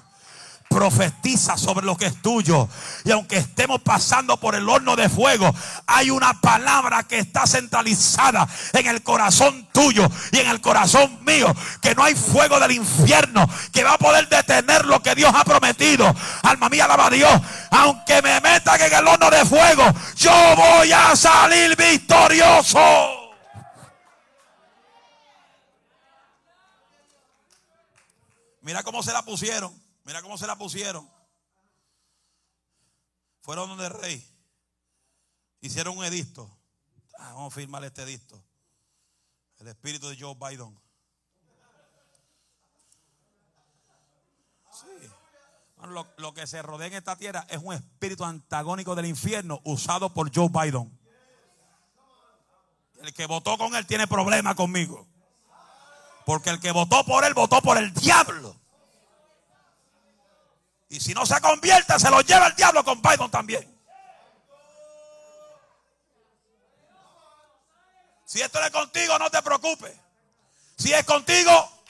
[0.72, 2.68] profetiza sobre lo que es tuyo.
[3.04, 5.54] Y aunque estemos pasando por el horno de fuego,
[5.86, 11.54] hay una palabra que está centralizada en el corazón tuyo y en el corazón mío.
[11.80, 15.44] Que no hay fuego del infierno que va a poder detener lo que Dios ha
[15.44, 16.14] prometido.
[16.42, 17.40] Alma mía, alaba a Dios.
[17.70, 19.84] Aunque me metan en el horno de fuego,
[20.16, 22.78] yo voy a salir victorioso.
[28.62, 29.81] Mira cómo se la pusieron.
[30.04, 31.08] Mira cómo se la pusieron.
[33.42, 34.28] Fueron donde el rey.
[35.60, 36.50] Hicieron un edicto.
[37.18, 38.42] Ah, vamos a firmar este edicto.
[39.58, 40.76] El espíritu de Joe Biden.
[44.72, 45.08] Sí.
[45.82, 50.12] lo, lo, que se rodea en esta tierra es un espíritu antagónico del infierno usado
[50.12, 50.98] por Joe Biden.
[53.00, 55.06] El que votó con él tiene problema conmigo.
[56.24, 58.61] Porque el que votó por él votó por el diablo.
[60.92, 63.66] Y si no se convierte, se lo lleva el diablo con Biden también.
[68.26, 69.96] Si esto es contigo, no te preocupes.
[70.76, 71.82] Si es contigo,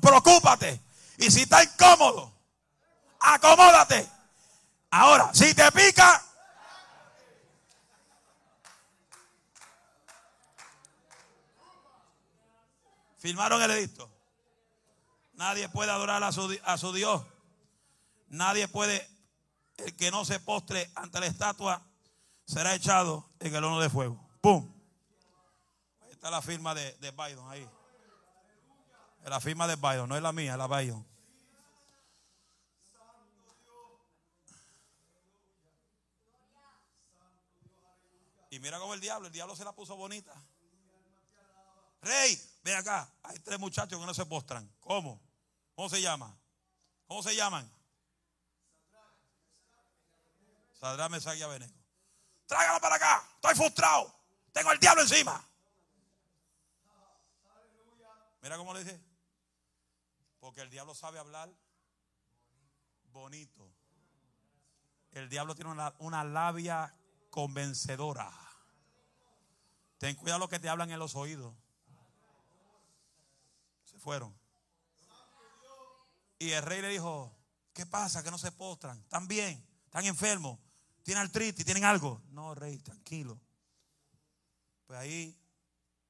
[0.00, 0.80] preocúpate.
[1.18, 2.32] Y si está incómodo,
[3.20, 4.08] acomódate.
[4.90, 6.24] Ahora, si te pica,
[13.18, 14.10] firmaron el edicto.
[15.34, 17.20] Nadie puede adorar a su, a su Dios
[18.28, 19.08] Nadie puede,
[19.78, 21.82] el que no se postre ante la estatua,
[22.44, 24.18] será echado en el horno de fuego.
[24.40, 24.72] ¡Pum!
[26.02, 27.68] Ahí está la firma de, de Biden, ahí.
[29.24, 31.04] La firma de Biden, no es la mía, es la Biden.
[38.50, 40.32] Y mira cómo el diablo, el diablo se la puso bonita.
[42.00, 43.10] Rey, ven acá.
[43.24, 44.66] Hay tres muchachos que no se postran.
[44.80, 45.20] ¿Cómo?
[45.74, 46.34] ¿Cómo se llama?
[47.06, 47.70] ¿Cómo se llaman?
[50.78, 51.74] Sadrán, Mesach y Abednego.
[52.46, 53.28] Tráigalo para acá.
[53.34, 54.14] Estoy frustrado.
[54.52, 55.44] Tengo el diablo encima.
[58.42, 59.00] Mira cómo le dice.
[60.38, 61.50] Porque el diablo sabe hablar
[63.12, 63.72] bonito.
[65.10, 66.94] El diablo tiene una, una labia
[67.30, 68.30] convencedora.
[69.98, 71.54] Ten cuidado lo que te hablan en los oídos.
[73.84, 74.38] Se fueron.
[76.38, 77.34] Y el rey le dijo,
[77.72, 78.22] ¿qué pasa?
[78.22, 78.98] Que no se postran.
[79.00, 79.66] ¿Están bien?
[79.86, 80.58] ¿Están enfermos?
[81.06, 81.64] ¿Tienen artritis?
[81.64, 82.20] ¿Tienen algo?
[82.30, 83.38] No, rey, tranquilo.
[84.88, 85.38] Pues ahí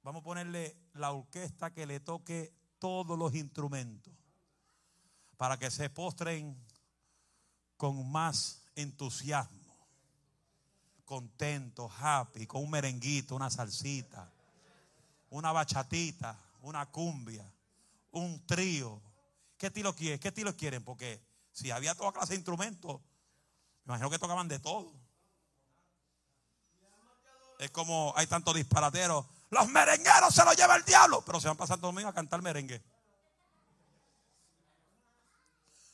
[0.03, 4.15] vamos a ponerle la orquesta que le toque todos los instrumentos.
[5.37, 6.57] para que se postren
[7.77, 9.77] con más entusiasmo,
[11.05, 14.33] contento, happy, con un merenguito, una salsita,
[15.29, 17.45] una bachatita, una cumbia,
[18.13, 19.03] un trío.
[19.59, 20.19] ¿Qué estilo quieren?
[20.19, 20.83] ¿Qué estilo quieren?
[20.83, 21.21] Porque
[21.53, 23.03] si había toda clase de instrumentos,
[23.87, 24.93] me imagino que tocaban de todo.
[27.61, 29.25] Es como hay tantos disparateros.
[29.51, 32.83] Los merengueros se los lleva el diablo, pero se van pasando domingo a cantar merengue.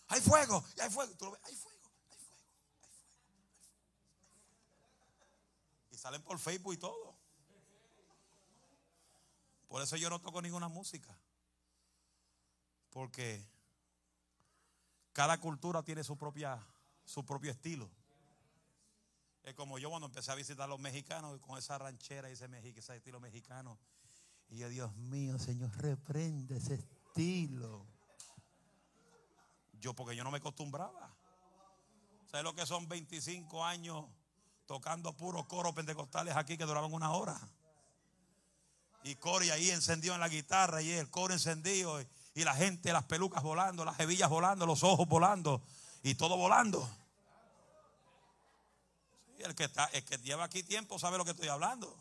[0.08, 1.12] Hay fuego, y hay fuego.
[1.12, 1.78] Hay fuego, hay fuego,
[2.08, 2.38] hay fuego.
[5.90, 7.14] Y salen por Facebook y todo.
[9.68, 11.14] Por eso yo no toco ninguna música.
[12.90, 13.46] Porque
[15.12, 16.58] cada cultura tiene su propia
[17.04, 17.90] su propio estilo.
[19.44, 22.46] Es como yo cuando empecé a visitar a los mexicanos con esa ranchera y ese,
[22.76, 23.78] ese estilo mexicano.
[24.48, 27.84] Y yo, Dios mío, Señor, reprende ese estilo.
[29.80, 31.12] Yo, porque yo no me acostumbraba.
[32.30, 34.04] ¿Sabes lo que son 25 años
[34.66, 37.38] tocando puros coros pentecostales aquí que duraban una hora?
[39.02, 42.92] Y Cory ahí encendido en la guitarra y el coro encendido y, y la gente,
[42.92, 45.60] las pelucas volando, las hebillas volando, los ojos volando
[46.02, 46.88] y todo volando.
[49.38, 51.96] el, que está, el que lleva aquí tiempo sabe lo que estoy hablando.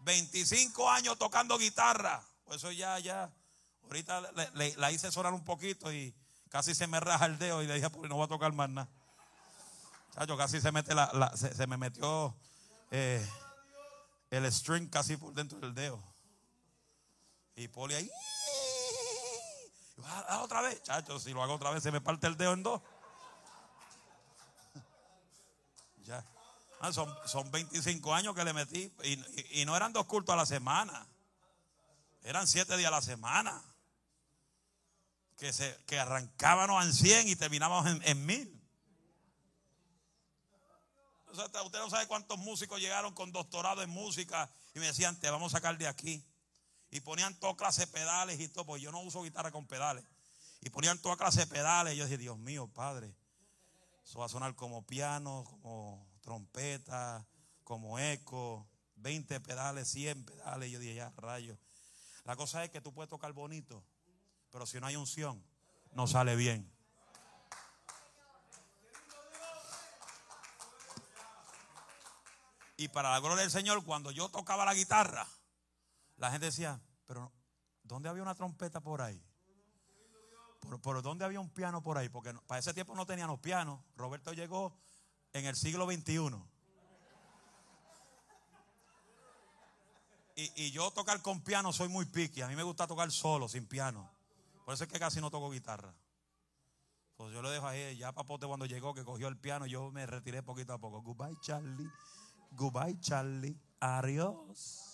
[0.00, 2.22] 25 años tocando guitarra.
[2.44, 3.30] Pues eso ya, ya.
[3.84, 4.22] Ahorita
[4.76, 6.14] la hice sonar un poquito y
[6.48, 8.70] casi se me raja el dedo y le dije, pues no voy a tocar más
[8.70, 8.88] nada.
[10.14, 12.36] Chacho, casi se, mete la, se, me metió
[12.92, 13.26] eh,
[14.30, 16.00] el string casi por dentro del dedo.
[17.56, 18.10] Y Poli ahí.
[20.02, 20.82] Ah, otra vez.
[20.82, 22.80] Chacho, si lo hago otra vez se me parte el dedo en dos.
[26.04, 26.22] Ya.
[26.80, 28.92] Ah, son, son 25 años que le metí.
[29.52, 31.06] Y, no eran dos cultos a la semana.
[32.22, 33.62] Eran siete días a la semana.
[35.38, 38.62] Que, se, que arrancábamos en 100 y terminábamos en, en mil.
[41.30, 45.54] usted no sabe cuántos músicos llegaron con doctorado en música y me decían, te vamos
[45.54, 46.22] a sacar de aquí.
[46.94, 50.04] Y ponían toda clase de pedales y todo, pues yo no uso guitarra con pedales.
[50.60, 51.94] Y ponían toda clase de pedales.
[51.94, 53.12] Y yo decía, Dios mío, Padre,
[54.04, 57.26] eso va a sonar como piano, como trompeta,
[57.64, 60.68] como eco, 20 pedales, 100 pedales.
[60.68, 61.58] Y yo dije, ya, rayos.
[62.22, 63.82] La cosa es que tú puedes tocar bonito,
[64.52, 65.44] pero si no hay unción,
[65.90, 66.72] no sale bien.
[72.76, 75.26] Y para la gloria del Señor, cuando yo tocaba la guitarra,
[76.16, 77.32] la gente decía, pero
[77.82, 79.22] ¿dónde había una trompeta por ahí?
[80.82, 82.08] ¿Por, dónde había un piano por ahí?
[82.08, 83.84] Porque para ese tiempo no teníamos piano.
[83.96, 84.76] Roberto llegó
[85.32, 86.36] en el siglo XXI.
[90.36, 92.42] Y, yo tocar con piano soy muy piqui.
[92.42, 94.10] A mí me gusta tocar solo, sin piano.
[94.64, 95.94] Por eso es que casi no toco guitarra.
[97.16, 97.96] Pues yo lo dejo ahí.
[97.96, 101.02] Ya Papote cuando llegó, que cogió el piano, yo me retiré poquito a poco.
[101.02, 101.88] Goodbye, Charlie.
[102.50, 103.56] Goodbye, Charlie.
[103.78, 104.93] Adiós.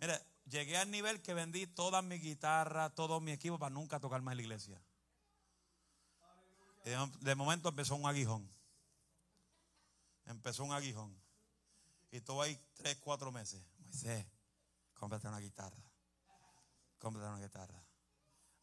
[0.00, 4.22] Mire, llegué al nivel que vendí toda mi guitarra, todo mi equipo para nunca tocar
[4.22, 4.82] más en la iglesia.
[7.20, 8.50] De momento empezó un aguijón.
[10.24, 11.14] Empezó un aguijón.
[12.10, 13.62] Y todo ahí tres, cuatro meses.
[13.78, 14.26] Moisés,
[14.94, 15.82] cómprate una guitarra.
[16.98, 17.84] Cómprate una guitarra.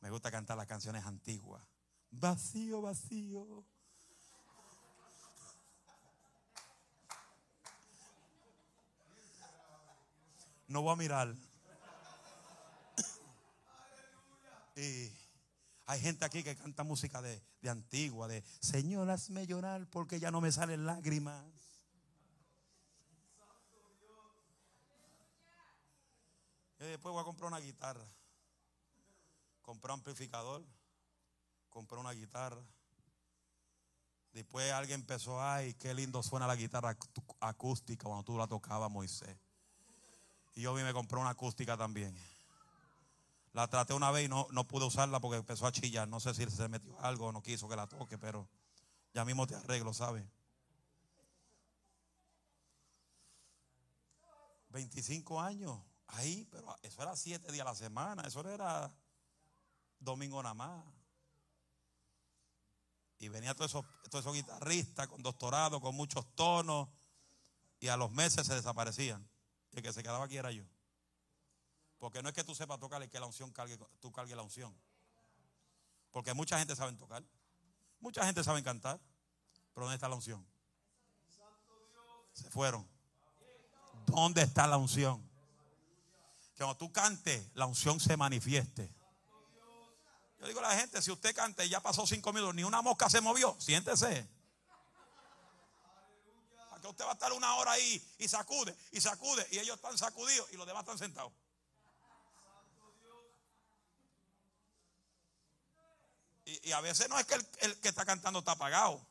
[0.02, 1.64] Me gusta cantar las canciones antiguas.
[2.10, 3.66] Vacío, vacío.
[10.68, 11.36] No voy a mirar.
[14.76, 15.12] Y
[15.88, 20.40] hay gente aquí que canta música de, antigua, de Señor, hazme llorar porque ya no
[20.40, 21.44] me salen lágrimas.
[26.80, 28.06] Y después voy a comprar una guitarra.
[29.62, 30.64] Compré un amplificador.
[31.70, 32.64] Compré una guitarra.
[34.32, 36.96] Después alguien empezó, ay, qué lindo suena la guitarra
[37.40, 39.36] acústica cuando tú la tocabas, Moisés.
[40.58, 42.18] Y yo me compré una acústica también.
[43.54, 46.08] La traté una vez y no, no pude usarla porque empezó a chillar.
[46.08, 48.50] No sé si se metió algo o no quiso que la toque, pero
[49.14, 50.26] ya mismo te arreglo, ¿sabes?
[54.70, 58.92] 25 años ahí, pero eso era siete días a la semana, eso era
[60.00, 60.84] domingo nada más.
[63.20, 66.90] Y venía todos esos, todos esos guitarristas con doctorado, con muchos tonos,
[67.80, 69.37] y a los meses se desaparecían.
[69.78, 70.64] El que se quedaba aquí era yo.
[72.00, 74.42] Porque no es que tú sepas tocar, es que la unción cargue, tú cargues la
[74.42, 74.76] unción.
[76.10, 77.24] Porque mucha gente sabe tocar.
[78.00, 79.00] Mucha gente sabe cantar.
[79.76, 80.44] Pero ¿dónde está la unción?
[82.34, 82.88] Se fueron.
[84.08, 85.22] ¿Dónde está la unción?
[86.56, 88.92] Que cuando tú cantes, la unción se manifieste.
[90.40, 92.82] Yo digo a la gente, si usted canta y ya pasó cinco minutos, ni una
[92.82, 94.28] mosca se movió, siéntese.
[96.90, 100.48] Usted va a estar una hora ahí y sacude y sacude y ellos están sacudidos
[100.52, 101.34] y los demás están sentados.
[106.46, 109.06] Y, a veces no es que el, que está cantando está apagado.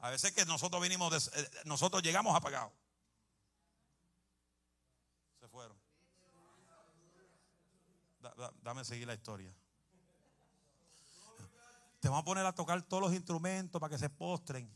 [0.00, 2.72] A veces que nosotros vinimos, eh, nosotros llegamos apagados.
[5.38, 5.78] Se fueron.
[8.62, 9.54] dame seguir la historia.
[12.00, 14.68] Te vamos a poner a tocar todos los instrumentos para que se postren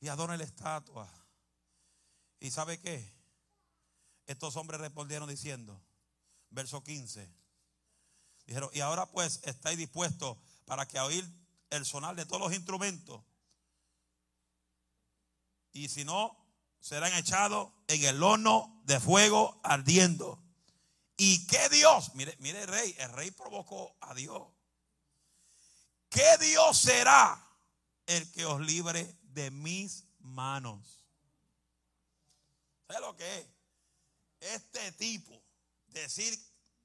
[0.00, 1.08] y adoren la estatua.
[2.40, 3.14] ¿Y sabe qué?
[4.26, 5.80] Estos hombres respondieron diciendo,
[6.48, 7.28] verso 15,
[8.46, 11.28] dijeron, y ahora pues estáis dispuestos para que oír
[11.68, 13.22] el sonar de todos los instrumentos.
[15.72, 16.36] Y si no,
[16.80, 20.42] serán echados en el horno de fuego ardiendo.
[21.16, 22.14] ¿Y qué Dios?
[22.14, 24.48] Mire, mire el rey, el rey provocó a Dios.
[26.08, 27.46] ¿Qué Dios será
[28.06, 30.99] el que os libre de mis manos?
[32.90, 33.46] ¿Sabes lo que es?
[34.40, 35.40] Este tipo,
[35.86, 36.36] decir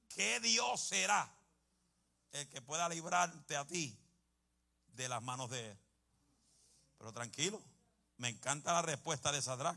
[0.08, 1.28] que Dios será
[2.30, 3.98] el que pueda librarte a ti
[4.86, 5.78] de las manos de Él.
[6.96, 7.60] Pero tranquilo,
[8.18, 9.76] me encanta la respuesta de Sadrach.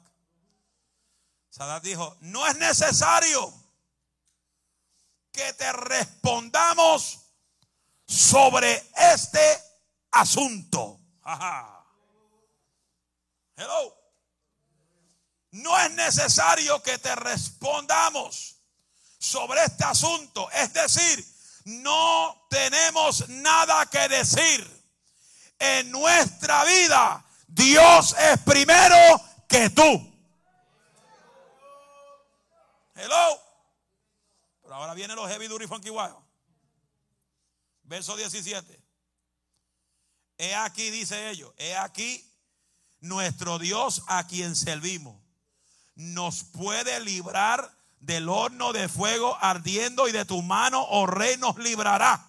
[1.49, 3.51] Sadrach dijo, no es necesario
[5.31, 7.21] que te respondamos
[8.05, 9.63] sobre este
[10.11, 10.99] asunto.
[13.55, 13.98] Hello.
[15.51, 18.57] No es necesario que te respondamos
[19.17, 20.49] sobre este asunto.
[20.51, 21.25] Es decir,
[21.65, 24.79] no tenemos nada que decir.
[25.61, 28.95] En nuestra vida, Dios es primero
[29.47, 29.83] que tú.
[32.95, 33.41] Hello.
[34.61, 36.15] Pero ahora vienen los heavy duty funky wild.
[37.83, 38.81] Verso 17.
[40.37, 42.25] He aquí, dice ellos, he aquí
[43.01, 45.28] nuestro Dios a quien servimos
[45.99, 51.57] nos puede librar del horno de fuego ardiendo y de tu mano, oh rey, nos
[51.57, 52.25] librará.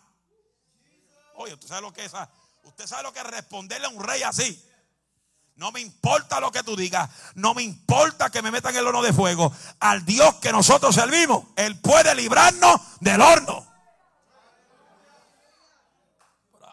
[1.36, 2.12] Oye, ¿usted sabe lo que es?
[2.64, 4.60] Usted sabe lo que es responderle a un rey así.
[5.54, 7.08] No me importa lo que tú digas.
[7.36, 9.52] No me importa que me metan el horno de fuego.
[9.78, 13.64] Al Dios que nosotros servimos, Él puede librarnos del horno.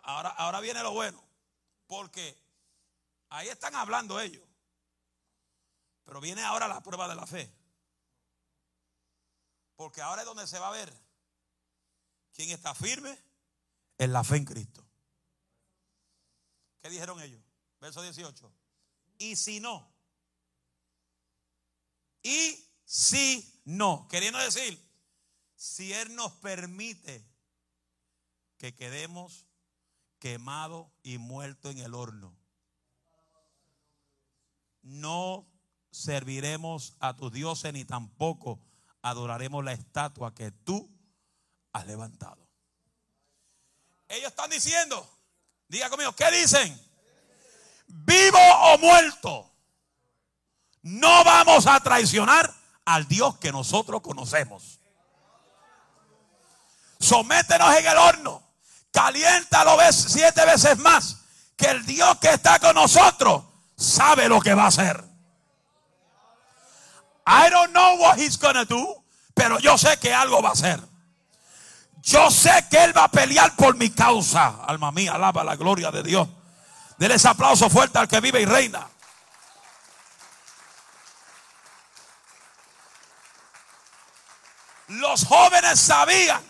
[0.02, 1.24] Ahora, ahora viene lo bueno.
[1.86, 2.36] Porque
[3.30, 4.47] ahí están hablando ellos.
[6.08, 7.53] Pero viene ahora la prueba de la fe.
[9.76, 10.91] Porque ahora es donde se va a ver
[12.34, 13.22] quién está firme
[13.97, 14.88] en la fe en Cristo.
[16.82, 17.43] ¿Qué dijeron ellos?
[17.82, 18.49] Verso 18.
[19.18, 19.91] Y si no.
[22.24, 24.08] Y si no.
[24.10, 24.82] Queriendo decir,
[25.58, 27.28] si Él nos permite
[28.58, 29.45] que quedemos
[30.20, 32.34] quemados y muertos en el horno.
[34.84, 35.57] No
[35.92, 38.60] serviremos a tus dioses ni tampoco
[39.02, 40.90] adoraremos la estatua que tú
[41.74, 42.48] has levantado.
[44.08, 45.08] Ellos están diciendo,
[45.68, 46.80] diga conmigo, ¿qué dicen?
[47.88, 49.52] Vivo o muerto,
[50.82, 52.54] no vamos a traicionar
[52.86, 54.80] al Dios que nosotros conocemos.
[57.00, 58.44] Sométenos en el horno,
[58.92, 61.18] caliéntalo siete veces más,
[61.56, 63.44] que el Dios que está con nosotros
[63.76, 65.04] sabe lo que va a hacer.
[67.30, 69.03] I don't know what he's gonna do,
[69.36, 70.80] pero yo sé que algo va a hacer.
[72.01, 74.63] Yo sé que él va a pelear por mi causa.
[74.65, 76.25] Alma mía, alaba la gloria de Dios.
[76.97, 78.88] Denle ese aplauso fuerte al que vive y reina.
[84.88, 86.41] Los jóvenes sabían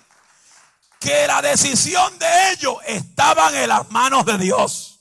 [0.99, 4.99] que la decisión de ellos estaba en las manos de Dios.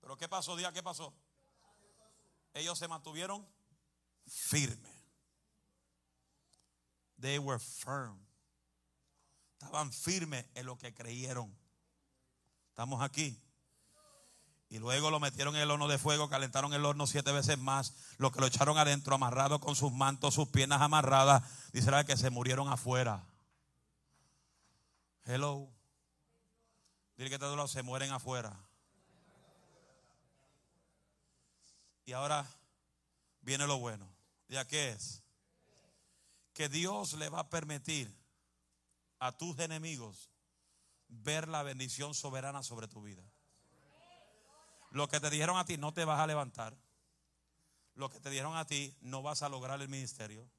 [0.00, 0.72] Pero ¿qué pasó, día?
[0.72, 1.12] ¿Qué pasó?
[2.54, 3.46] Ellos se mantuvieron
[4.30, 4.88] firme.
[7.20, 8.18] They were firm.
[9.58, 11.54] Estaban firmes en lo que creyeron.
[12.70, 13.38] Estamos aquí.
[14.70, 17.92] Y luego lo metieron en el horno de fuego, calentaron el horno siete veces más.
[18.18, 21.42] Lo que lo echaron adentro, amarrado con sus mantos, sus piernas amarradas.
[21.72, 23.26] Dice que se murieron afuera.
[25.24, 25.68] Hello.
[27.16, 28.56] Dile que todos se mueren afuera.
[32.06, 32.48] Y ahora
[33.42, 34.09] viene lo bueno.
[34.50, 35.22] ¿Ya qué es?
[36.52, 38.12] Que Dios le va a permitir
[39.20, 40.28] a tus enemigos
[41.06, 43.22] ver la bendición soberana sobre tu vida.
[44.90, 46.76] Lo que te dijeron a ti no te vas a levantar.
[47.94, 50.50] Lo que te dijeron a ti no vas a lograr el ministerio.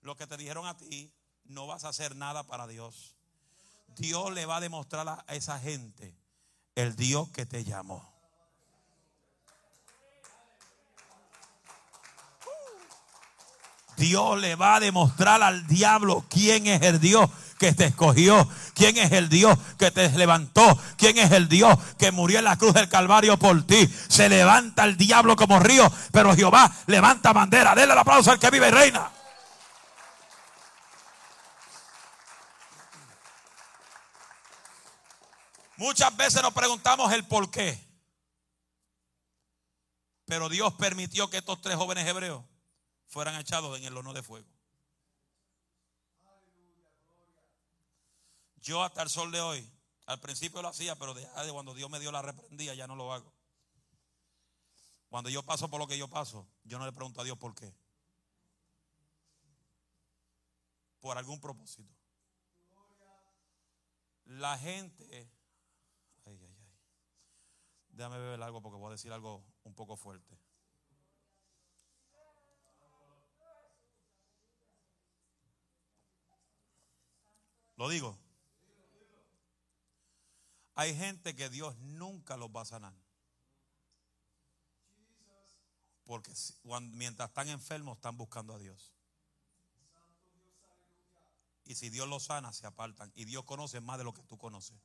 [0.00, 1.12] Lo que te dijeron a ti
[1.42, 3.16] no vas a hacer nada para Dios.
[3.96, 6.16] Dios le va a demostrar a esa gente
[6.76, 8.17] el Dios que te llamó.
[13.98, 17.28] Dios le va a demostrar al diablo quién es el Dios
[17.58, 22.12] que te escogió, quién es el Dios que te levantó, quién es el Dios que
[22.12, 23.88] murió en la cruz del Calvario por ti.
[24.08, 27.74] Se levanta el diablo como río, pero Jehová levanta bandera.
[27.74, 29.10] Denle el aplauso al que vive y reina.
[35.76, 37.86] Muchas veces nos preguntamos el por qué.
[40.26, 42.44] Pero Dios permitió que estos tres jóvenes hebreos
[43.08, 44.48] fueran echados en el horno de fuego.
[48.56, 49.70] Yo hasta el sol de hoy,
[50.06, 53.12] al principio lo hacía, pero de cuando Dios me dio la reprendía, ya no lo
[53.12, 53.32] hago.
[55.08, 57.54] Cuando yo paso por lo que yo paso, yo no le pregunto a Dios por
[57.54, 57.74] qué.
[61.00, 61.94] Por algún propósito.
[64.26, 65.30] La gente.
[66.26, 66.68] Ay, ay, ay.
[67.88, 70.38] Déjame beber algo porque voy a decir algo un poco fuerte.
[77.78, 78.18] Lo digo.
[80.74, 82.94] Hay gente que Dios nunca los va a sanar.
[86.04, 86.32] Porque
[86.92, 88.92] mientras están enfermos están buscando a Dios.
[91.64, 93.12] Y si Dios los sana, se apartan.
[93.14, 94.76] Y Dios conoce más de lo que tú conoces.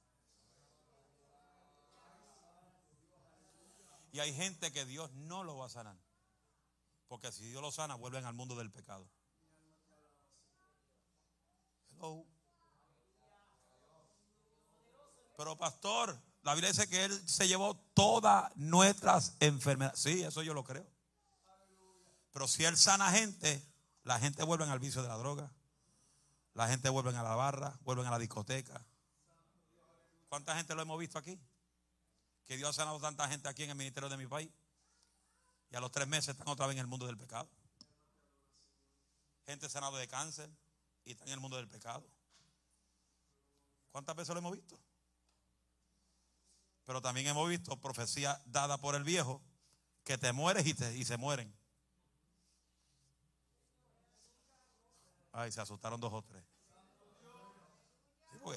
[4.12, 5.98] Y hay gente que Dios no lo va a sanar.
[7.08, 9.10] Porque si Dios lo sana, vuelven al mundo del pecado.
[11.96, 12.33] Hello.
[15.36, 20.00] Pero pastor, la Biblia dice que Él se llevó todas nuestras enfermedades.
[20.00, 20.86] Sí, eso yo lo creo.
[22.32, 23.62] Pero si Él sana gente,
[24.04, 25.52] la gente vuelve al vicio de la droga.
[26.54, 28.86] La gente vuelve a la barra, vuelven a la discoteca.
[30.30, 31.40] ¿Cuánta gente lo hemos visto aquí?
[32.46, 34.52] Que Dios ha sanado tanta gente aquí en el ministerio de mi país.
[35.72, 37.50] Y a los tres meses están otra vez en el mundo del pecado.
[39.46, 40.50] Gente sanada de cáncer
[41.06, 42.06] y están en el mundo del pecado.
[43.92, 44.78] ¿Cuántas veces lo hemos visto?
[46.86, 49.42] Pero también hemos visto profecía dada por el viejo
[50.04, 51.54] que te mueres y, te, y se mueren.
[55.32, 56.44] Ay, se asustaron dos o tres.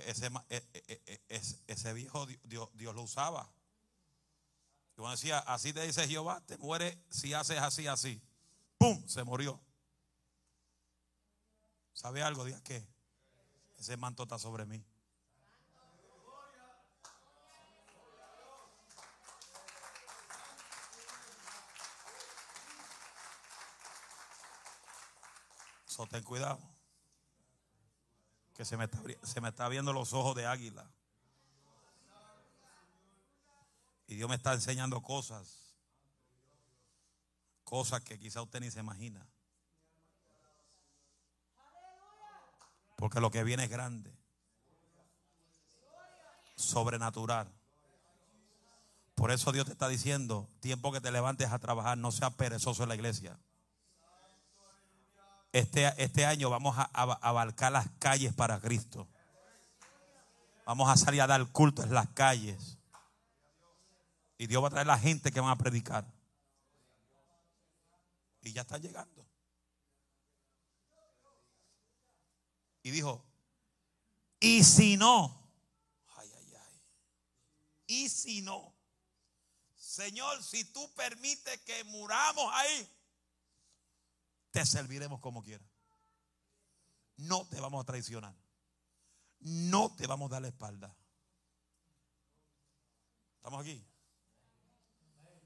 [0.07, 3.49] ese, e, e, e, ese, viejo Dios, Dios, lo usaba.
[4.97, 8.21] Y uno decía, así te dice Jehová, te mueres si haces así, así.
[8.79, 9.07] ¡Pum!
[9.07, 9.61] Se murió.
[11.93, 12.45] ¿Sabe algo?
[12.45, 12.87] Diga que
[13.79, 14.85] ese manto está sobre mí.
[26.05, 26.61] Ten cuidado.
[28.55, 30.87] Que se me, está, se me está viendo los ojos de águila.
[34.07, 35.75] Y Dios me está enseñando cosas.
[37.65, 39.27] Cosas que quizá usted ni se imagina.
[42.97, 44.13] Porque lo que viene es grande.
[46.57, 47.53] Sobrenatural.
[49.15, 52.83] Por eso Dios te está diciendo, tiempo que te levantes a trabajar, no seas perezoso
[52.83, 53.39] en la iglesia.
[55.57, 59.09] Este, este año vamos a, abarcar las calles para Cristo.
[60.67, 62.77] Vamos a salir a dar culto en las calles.
[64.37, 66.05] Y Dios va a traer la gente que van a predicar.
[68.43, 69.27] Y ya están llegando.
[72.83, 73.25] Y dijo,
[74.39, 75.51] y si no,
[76.19, 76.83] ay, ay, ay,
[77.87, 78.75] y si no,
[79.75, 82.96] Señor, si tú permites que muramos ahí,
[84.57, 85.69] te serviremos como quieras.
[87.19, 88.35] No te vamos a traicionar.
[89.39, 90.97] No te vamos a dar la espalda.
[93.37, 93.87] ¿Estamos aquí?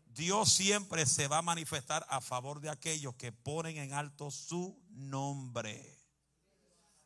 [0.07, 4.81] Dios siempre se va a manifestar a favor de aquellos que ponen en alto su
[4.91, 5.99] nombre.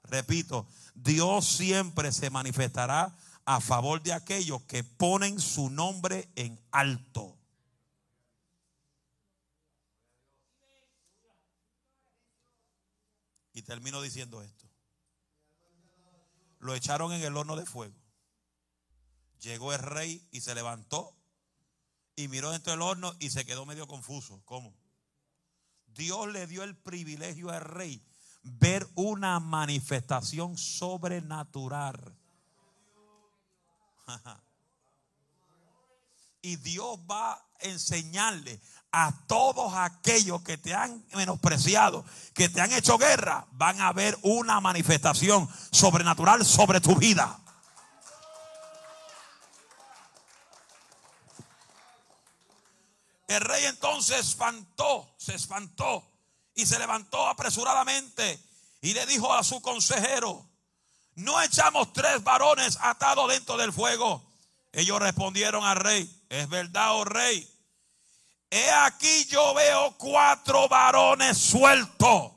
[0.03, 7.39] Repito, Dios siempre se manifestará a favor de aquellos que ponen su nombre en alto.
[13.55, 14.69] Y termino diciendo esto.
[16.59, 17.95] Lo echaron en el horno de fuego.
[19.41, 21.17] Llegó el rey y se levantó
[22.17, 24.43] y miró dentro del horno y se quedó medio confuso.
[24.45, 24.75] ¿Cómo?
[25.87, 28.03] Dios le dio el privilegio al rey
[28.43, 32.17] ver una manifestación sobrenatural.
[36.45, 38.61] y Dios va a enseñarle
[38.93, 44.19] a todos aquellos que te han menospreciado, que te han hecho guerra, van a ver
[44.21, 47.41] una manifestación sobrenatural sobre tu vida.
[53.27, 56.07] El rey entonces espantó, se espantó
[56.55, 58.39] y se levantó apresuradamente
[58.83, 60.47] y le dijo a su consejero,
[61.15, 64.34] no echamos tres varones atados dentro del fuego
[64.75, 67.49] ellos respondieron al rey, es verdad, oh rey.
[68.51, 72.33] He aquí yo veo cuatro varones sueltos.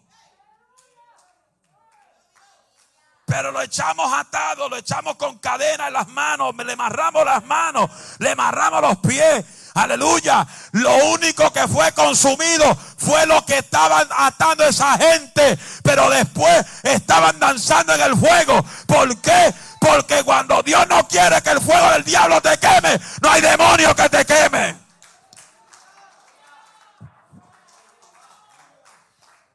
[3.26, 7.90] Pero lo echamos atado, lo echamos con cadena en las manos, le amarramos las manos,
[8.20, 9.46] le amarramos los pies.
[9.74, 10.48] Aleluya.
[10.72, 15.60] Lo único que fue consumido fue lo que estaban atando esa gente.
[15.84, 18.66] Pero después estaban danzando en el fuego.
[18.88, 19.54] ¿Por qué?
[19.80, 23.96] Porque cuando Dios no quiere que el fuego del diablo te queme, no hay demonio
[23.96, 24.88] que te queme.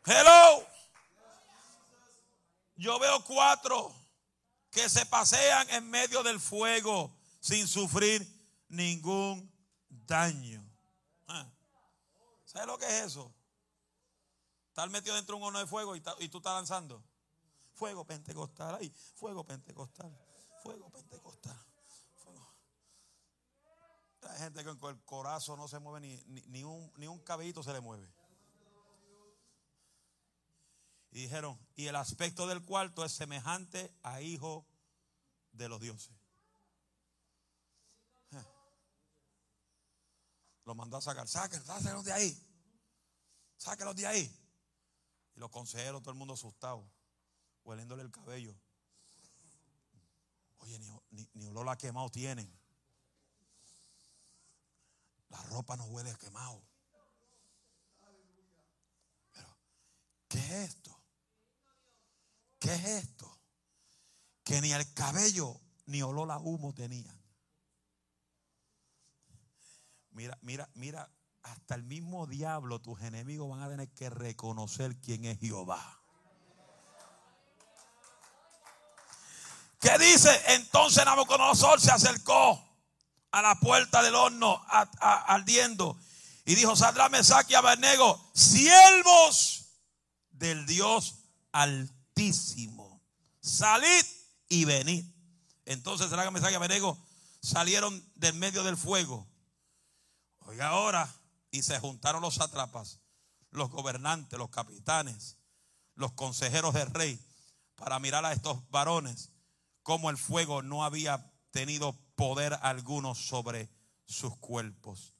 [0.04, 0.66] Hello.
[2.76, 3.94] Yo veo cuatro
[4.70, 8.26] que se pasean en medio del fuego sin sufrir
[8.68, 9.52] ningún
[9.88, 10.64] daño.
[11.28, 11.46] Ah.
[12.44, 13.32] ¿Sabes lo que es eso?
[14.68, 17.04] Estar metido dentro de un horno de fuego y, tú estás lanzando.
[17.72, 20.16] Fuego pentecostal ahí, fuego pentecostal,
[20.62, 21.56] fuego pentecostal.
[24.28, 27.62] Hay gente que con el corazón no se mueve ni, ni, un, ni un cabellito
[27.62, 28.08] se le mueve.
[31.10, 34.66] Y dijeron, y el aspecto del cuarto es semejante a hijo
[35.52, 36.16] de los dioses.
[38.30, 38.44] Eh.
[40.64, 42.48] Lo mandó a sacar, sáquenlos de ahí.
[43.58, 44.38] Sáquenlos de ahí.
[45.34, 46.90] Y los consejeros, todo el mundo asustado,
[47.64, 48.54] hueliéndole el cabello.
[50.58, 52.50] Oye, ni, ni, olor a quemado tienen.
[55.28, 56.62] La ropa no huele a quemado.
[59.32, 59.56] Pero,
[60.28, 60.96] ¿qué es esto?
[62.58, 63.38] ¿Qué es esto?
[64.44, 67.20] Que ni el cabello ni olor a humo tenían.
[70.12, 71.10] Mira, mira, mira,
[71.42, 76.01] hasta el mismo diablo, tus enemigos van a tener que reconocer quién es Jehová.
[79.82, 80.30] ¿Qué dice?
[80.54, 82.64] Entonces Nabucodonosor se acercó
[83.32, 84.64] a la puerta del horno
[85.00, 85.98] ardiendo
[86.44, 89.66] y dijo: Saldrá Mesach y Abednego, siervos
[90.30, 91.16] del Dios
[91.50, 93.02] Altísimo
[93.40, 94.06] Salid
[94.48, 95.04] y venid.
[95.64, 96.96] Entonces será que y Abednego
[97.40, 99.26] salieron del medio del fuego.
[100.46, 101.12] Oiga ahora,
[101.50, 103.00] y se juntaron los sátrapas,
[103.50, 105.38] los gobernantes, los capitanes,
[105.96, 107.20] los consejeros del rey,
[107.74, 109.31] para mirar a estos varones,
[109.82, 113.70] como el fuego no había tenido poder alguno sobre
[114.06, 115.14] sus cuerpos,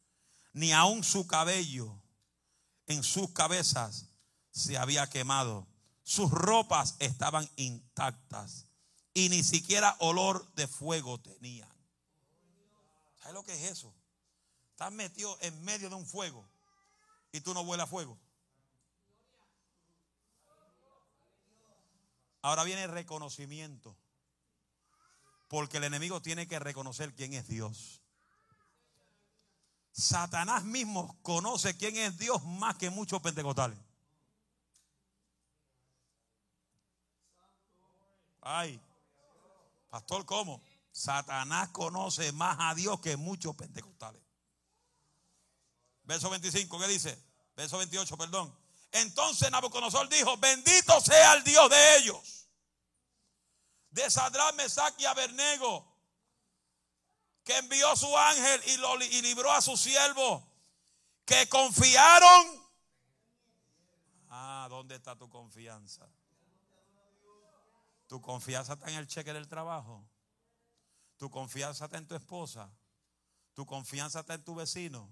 [0.53, 2.03] ni aun su cabello
[2.87, 4.09] en sus cabezas
[4.51, 5.67] se había quemado
[6.03, 8.67] sus ropas estaban intactas
[9.15, 11.71] y ni siquiera olor de fuego tenían.
[13.19, 13.95] ¿Sabes lo que es eso?
[14.71, 16.49] Estás metido en medio de un fuego
[17.31, 18.19] y tú no hueles a fuego.
[22.43, 23.97] Ahora viene el reconocimiento.
[25.53, 28.00] Porque el enemigo tiene que reconocer quién es Dios.
[29.92, 33.76] Satanás mismo conoce quién es Dios más que muchos pentecostales.
[38.40, 38.80] Ay,
[39.90, 40.62] pastor, ¿cómo?
[40.90, 44.22] Satanás conoce más a Dios que muchos pentecostales.
[46.05, 47.22] Verso 25, ¿qué dice?
[47.57, 48.57] Verso 28, perdón.
[48.90, 52.41] Entonces Nabucodonosor dijo, bendito sea el Dios de ellos.
[53.93, 55.86] De Sadrán, Mesach y Abernego,
[57.45, 60.47] que envió su ángel y, lo, y libró a su siervo,
[61.24, 62.62] que confiaron.
[64.28, 66.09] Ah, ¿dónde está tu confianza?
[68.07, 70.05] Tu confianza está en el cheque del trabajo.
[71.16, 72.70] Tu confianza está en tu esposa.
[73.55, 75.11] Tu confianza está en tu vecino.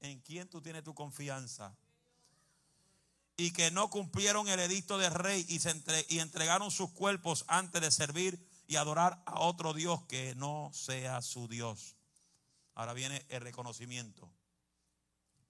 [0.00, 1.76] ¿En quién tú tienes tu confianza?
[3.38, 5.72] Y que no cumplieron el edicto del rey y, se
[6.08, 11.22] y entregaron sus cuerpos antes de servir y adorar a otro Dios que no sea
[11.22, 11.94] su Dios.
[12.74, 14.28] Ahora viene el reconocimiento.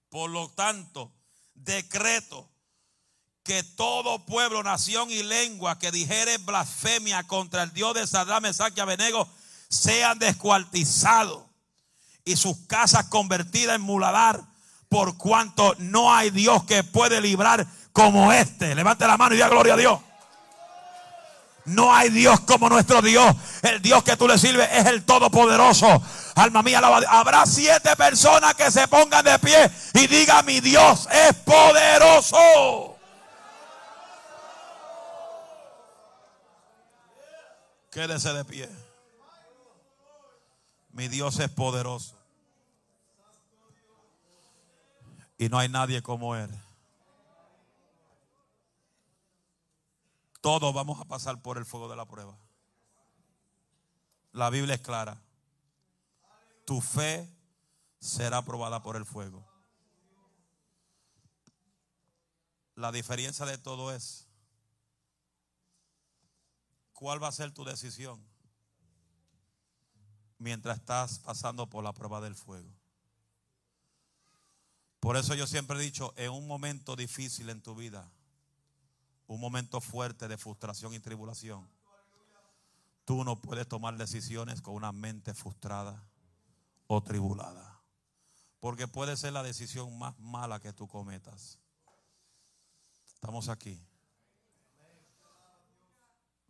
[0.09, 1.11] Por lo tanto,
[1.55, 2.47] decreto
[3.43, 8.77] que todo pueblo, nación y lengua que dijere blasfemia contra el Dios de Saddam, Mesach
[8.77, 9.27] y Abednego
[9.67, 11.43] sean descuartizados
[12.23, 14.47] y sus casas convertidas en muladar
[14.89, 18.75] por cuanto no hay Dios que puede librar como este.
[18.75, 19.99] Levante la mano y diga gloria a Dios.
[21.65, 23.35] No hay Dios como nuestro Dios.
[23.61, 26.01] El Dios que tú le sirves es el Todopoderoso.
[26.35, 31.35] Alma mía, habrá siete personas que se pongan de pie y diga mi Dios es
[31.35, 32.97] poderoso.
[37.91, 38.69] Quédese de pie.
[40.91, 42.15] Mi Dios es poderoso.
[45.37, 46.49] Y no hay nadie como Él.
[50.41, 52.37] Todos vamos a pasar por el fuego de la prueba.
[54.31, 55.21] La Biblia es clara.
[56.65, 57.29] Tu fe
[57.99, 59.45] será probada por el fuego.
[62.75, 64.27] La diferencia de todo es
[66.93, 68.23] cuál va a ser tu decisión
[70.37, 72.69] mientras estás pasando por la prueba del fuego.
[75.01, 78.09] Por eso yo siempre he dicho, en un momento difícil en tu vida,
[79.29, 81.69] un momento fuerte de frustración y tribulación,
[83.05, 86.03] tú no puedes tomar decisiones con una mente frustrada
[86.87, 87.79] o tribulada.
[88.59, 91.59] Porque puede ser la decisión más mala que tú cometas.
[93.13, 93.79] Estamos aquí.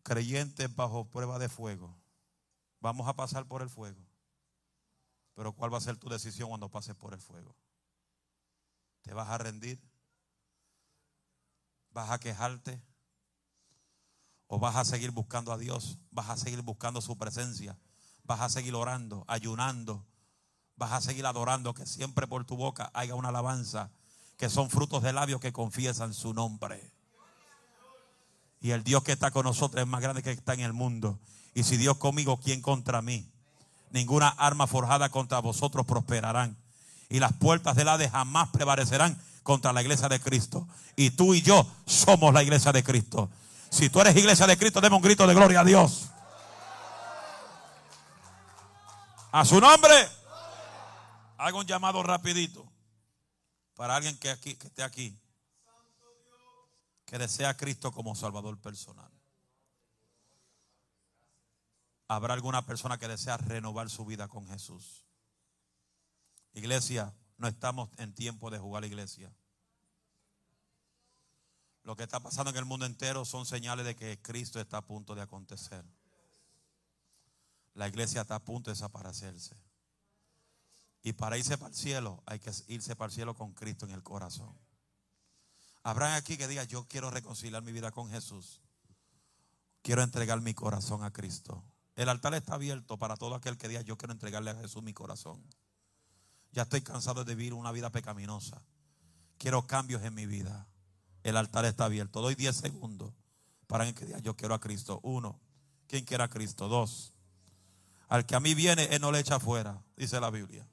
[0.02, 1.94] Creyentes bajo prueba de fuego.
[2.80, 4.02] Vamos a pasar por el fuego.
[5.36, 7.54] Pero ¿cuál va a ser tu decisión cuando pases por el fuego?
[9.02, 9.82] ¿Te vas a rendir?
[11.92, 12.82] ¿Vas a quejarte?
[14.48, 16.00] ¿O vas a seguir buscando a Dios?
[16.12, 17.78] ¿Vas a seguir buscando su presencia?
[18.24, 20.06] ¿Vas a seguir orando, ayunando?
[20.76, 23.92] ¿Vas a seguir adorando que siempre por tu boca haya una alabanza?
[24.38, 26.92] Que son frutos de labios que confiesan su nombre.
[28.62, 31.20] Y el Dios que está con nosotros es más grande que está en el mundo.
[31.54, 33.30] Y si Dios conmigo, ¿quién contra mí?
[33.92, 36.58] Ninguna arma forjada contra vosotros prosperarán.
[37.10, 39.20] Y las puertas del Hades jamás prevalecerán
[39.50, 40.68] contra la iglesia de Cristo.
[40.96, 43.32] Y tú y yo somos la iglesia de Cristo.
[43.72, 46.12] Si tú eres iglesia de Cristo, deme un grito de gloria a Dios.
[49.32, 49.92] A su nombre.
[51.40, 52.72] Haga un llamado rapidito
[53.74, 55.20] para alguien que, aquí, que esté aquí,
[57.08, 59.12] que desea a Cristo como Salvador personal.
[62.08, 65.08] Habrá alguna persona que desea renovar su vida con Jesús.
[66.54, 69.34] Iglesia, no estamos en tiempo de jugar iglesia.
[71.84, 74.86] Lo que está pasando en el mundo entero son señales de que Cristo está a
[74.86, 75.84] punto de acontecer.
[77.74, 79.56] La iglesia está a punto de desaparecerse.
[81.02, 83.92] Y para irse para el cielo hay que irse para el cielo con Cristo en
[83.92, 84.54] el corazón.
[85.84, 88.62] Habrá aquí que diga, yo quiero reconciliar mi vida con Jesús.
[89.82, 91.64] Quiero entregar mi corazón a Cristo.
[91.96, 94.94] El altar está abierto para todo aquel que diga, yo quiero entregarle a Jesús mi
[94.94, 95.44] corazón.
[96.52, 98.62] Ya estoy cansado de vivir una vida pecaminosa.
[99.38, 100.68] Quiero cambios en mi vida.
[101.30, 102.22] El altar está abierto.
[102.22, 103.14] Doy 10 segundos
[103.68, 105.00] para que diga, yo quiero a Cristo.
[105.04, 105.40] Uno,
[105.88, 106.68] ¿quién quiere a Cristo?
[106.68, 107.14] Dos,
[108.08, 110.68] al que a mí viene, Él no le echa fuera, dice la Biblia.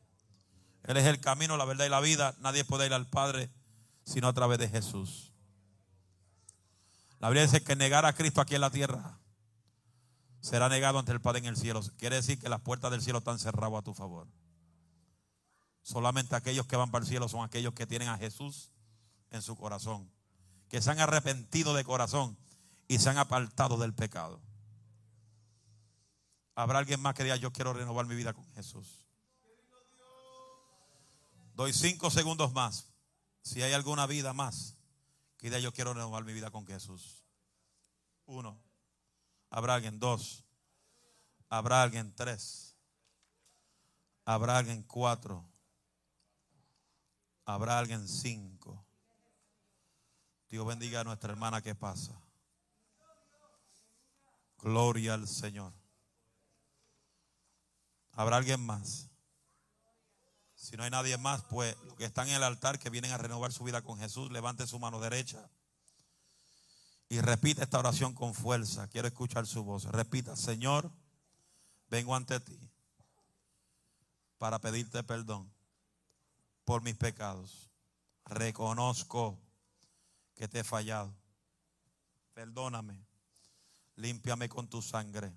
[0.85, 2.35] Él es el camino, la verdad y la vida.
[2.41, 3.51] Nadie puede ir al Padre
[4.05, 5.33] sino a través de Jesús.
[7.19, 9.19] La Biblia dice que negar a Cristo aquí en la tierra
[10.41, 11.81] será negado ante el Padre en el cielo.
[11.99, 14.29] Quiere decir que las puertas del cielo están cerradas a tu favor.
[15.83, 18.71] Solamente aquellos que van para el cielo son aquellos que tienen a Jesús
[19.31, 20.11] en su corazón,
[20.69, 22.37] que se han arrepentido de corazón
[22.89, 24.41] y se han apartado del pecado.
[26.55, 29.05] Habrá alguien más que diga, yo quiero renovar mi vida con Jesús.
[31.55, 32.93] Doy cinco segundos más.
[33.43, 34.77] Si hay alguna vida más,
[35.37, 37.25] que diga, yo quiero renovar mi vida con Jesús.
[38.25, 38.59] Uno.
[39.51, 39.99] Habrá alguien.
[39.99, 40.45] Dos.
[41.49, 42.15] Habrá alguien.
[42.15, 42.75] Tres.
[44.25, 44.83] Habrá alguien.
[44.83, 45.45] Cuatro.
[47.45, 48.09] Habrá alguien.
[48.09, 48.86] Cinco.
[50.57, 52.19] Dios bendiga a nuestra hermana que pasa.
[54.57, 55.71] Gloria al Señor.
[58.13, 59.11] ¿Habrá alguien más?
[60.55, 63.19] Si no hay nadie más, pues los que están en el altar, que vienen a
[63.19, 65.47] renovar su vida con Jesús, levante su mano derecha
[67.11, 68.89] y repita esta oración con fuerza.
[68.89, 69.85] Quiero escuchar su voz.
[69.85, 70.91] Repita, Señor,
[71.91, 72.59] vengo ante ti
[74.39, 75.53] para pedirte perdón
[76.65, 77.69] por mis pecados.
[78.25, 79.39] Reconozco
[80.37, 81.13] que te he fallado.
[82.35, 83.05] Perdóname.
[83.97, 85.33] Límpiame con tu sangre.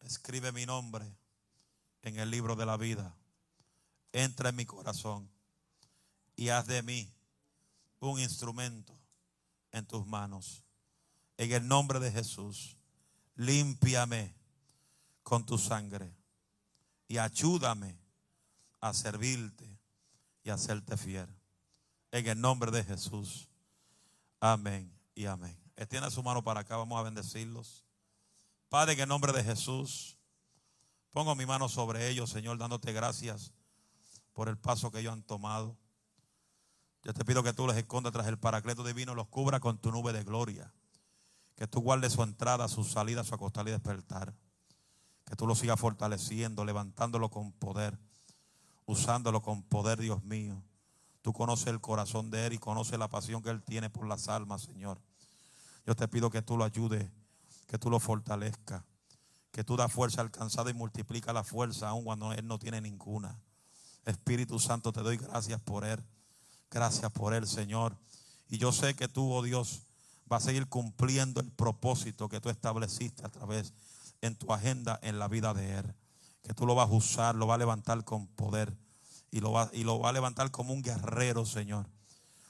[0.00, 1.04] Escribe mi nombre
[2.02, 3.14] en el libro de la vida.
[4.12, 5.28] Entra en mi corazón
[6.36, 7.12] y haz de mí
[7.98, 8.96] un instrumento
[9.72, 10.62] en tus manos.
[11.36, 12.76] En el nombre de Jesús,
[13.34, 14.34] límpiame
[15.24, 16.14] con tu sangre
[17.08, 17.98] y ayúdame
[18.80, 19.68] a servirte
[20.44, 21.28] y a hacerte fiel.
[22.12, 23.48] En el nombre de Jesús.
[24.52, 25.58] Amén y amén.
[25.74, 27.84] Extienda su mano para acá, vamos a bendecirlos.
[28.68, 30.16] Padre, en el nombre de Jesús,
[31.10, 33.52] pongo mi mano sobre ellos, Señor, dándote gracias
[34.32, 35.76] por el paso que ellos han tomado.
[37.02, 39.90] Yo te pido que tú les escondas tras el paracleto divino, los cubra con tu
[39.90, 40.72] nube de gloria.
[41.56, 44.32] Que tú guardes su entrada, su salida, su acostar y despertar.
[45.24, 47.98] Que tú lo sigas fortaleciendo, levantándolo con poder,
[48.84, 50.62] usándolo con poder, Dios mío
[51.26, 54.28] Tú conoces el corazón de Él y conoces la pasión que Él tiene por las
[54.28, 55.00] almas, Señor.
[55.84, 57.10] Yo te pido que tú lo ayudes,
[57.66, 58.84] que tú lo fortalezcas,
[59.50, 63.40] que tú da fuerza alcanzada y multiplica la fuerza aun cuando Él no tiene ninguna.
[64.04, 66.00] Espíritu Santo, te doy gracias por Él.
[66.70, 67.96] Gracias por Él, Señor.
[68.48, 69.82] Y yo sé que tú, oh Dios,
[70.26, 73.72] vas a seguir cumpliendo el propósito que tú estableciste a través
[74.20, 75.94] en tu agenda en la vida de Él.
[76.44, 78.85] Que tú lo vas a usar, lo vas a levantar con poder
[79.30, 81.86] y lo va, y lo va a levantar como un guerrero, Señor.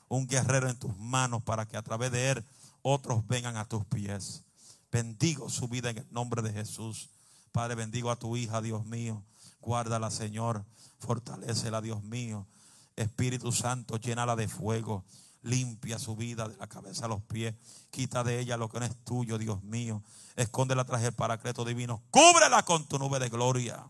[0.09, 2.45] Un guerrero en tus manos para que a través de él
[2.83, 4.45] otros vengan a tus pies.
[4.93, 7.11] Bendigo su vida en el nombre de Jesús.
[7.53, 9.24] Padre, bendigo a tu hija, Dios mío.
[9.61, 10.64] Guárdala, Señor.
[11.01, 12.47] Fortalecela, Dios mío.
[12.95, 15.05] Espíritu Santo, llénala de fuego.
[15.43, 17.55] Limpia su vida de la cabeza a los pies.
[17.91, 20.03] Quita de ella lo que no es tuyo, Dios mío.
[20.37, 22.03] Escóndela tras el paracleto divino.
[22.11, 23.87] Cúbrela con tu nube de gloria.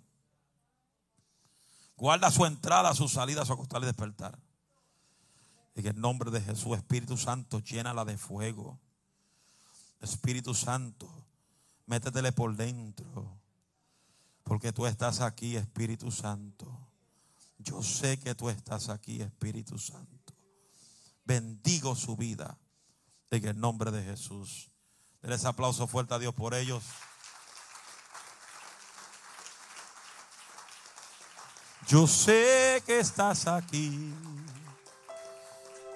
[1.97, 4.38] Guarda su entrada, su salida, su acostar y despertar.
[5.74, 8.78] En el nombre de Jesús, Espíritu Santo, llénala de fuego.
[10.01, 11.09] Espíritu Santo,
[11.86, 13.38] métetele por dentro.
[14.42, 16.86] Porque tú estás aquí, Espíritu Santo.
[17.59, 20.34] Yo sé que tú estás aquí, Espíritu Santo.
[21.24, 22.59] Bendigo su vida
[23.30, 24.70] en el nombre de Jesús.
[25.20, 26.84] Denle ese aplauso fuerte a Dios por ellos.
[31.87, 34.12] Yo sé que estás aquí.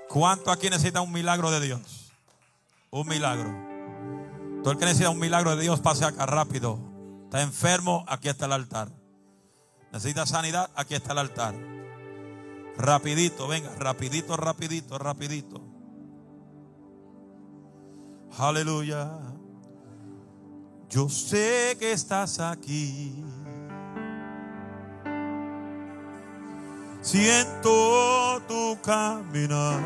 [0.09, 2.12] ¿Cuánto aquí necesita un milagro de Dios?
[2.91, 3.53] Un milagro.
[4.62, 6.78] Todo el que necesita un milagro de Dios, pase acá rápido.
[7.24, 8.88] Está enfermo, aquí está el altar.
[9.93, 11.55] Necesita sanidad, aquí está el altar.
[12.76, 15.61] Rapidito, venga, rapidito, rapidito, rapidito.
[18.38, 19.11] Aleluya.
[20.88, 23.24] Yo sé que estás aquí.
[27.01, 29.80] Siento tu caminar.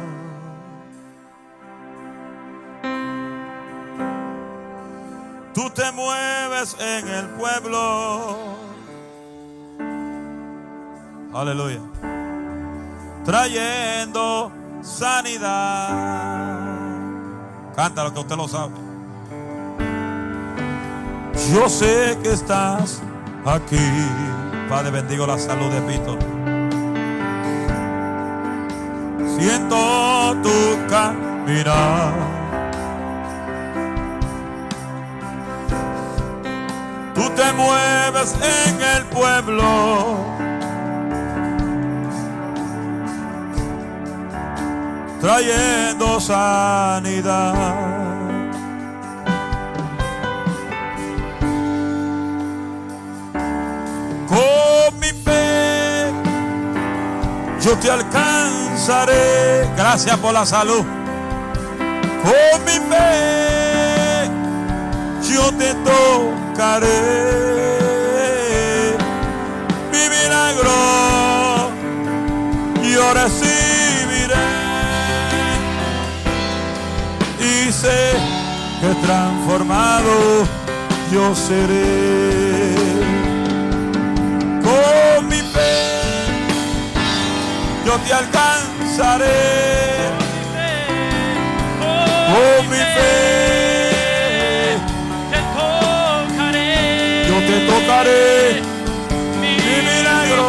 [5.54, 8.36] Tú te mueves en el pueblo.
[11.32, 11.80] Aleluya.
[13.24, 14.52] Trayendo
[14.82, 15.90] sanidad.
[17.76, 18.74] Canta lo que usted lo sabe.
[21.52, 23.02] Yo sé que estás
[23.44, 23.78] aquí.
[24.68, 26.33] Padre, bendigo la salud de Pito.
[29.38, 32.12] Siento tu caminar.
[37.14, 40.34] Tú te mueves en el pueblo.
[45.20, 48.04] Trayendo sanidad.
[57.64, 57.90] yo te
[58.86, 60.84] Gracias por la salud.
[62.22, 64.28] Con mi fe,
[65.32, 66.88] yo te tocaré.
[69.90, 71.70] Mi milagro,
[72.82, 74.34] yo recibiré.
[77.40, 78.12] Y sé
[78.82, 80.44] que transformado
[81.10, 82.74] yo seré.
[84.62, 85.40] Con mi
[87.86, 88.12] yo te
[88.94, 90.14] alcanzaré.
[92.26, 94.78] Con mi fe,
[95.30, 96.72] te tocaré.
[97.28, 98.62] Yo te tocaré.
[99.40, 100.44] Mi, milagro.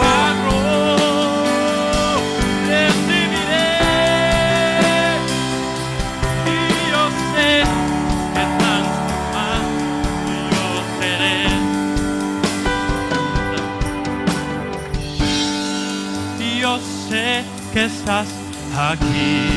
[17.76, 18.35] Que estás
[18.78, 19.50] aquí.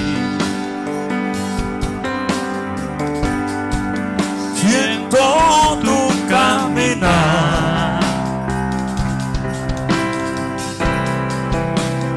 [4.55, 8.01] Siento tu caminar.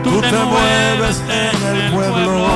[0.04, 2.47] Tú te mueves en el pueblo.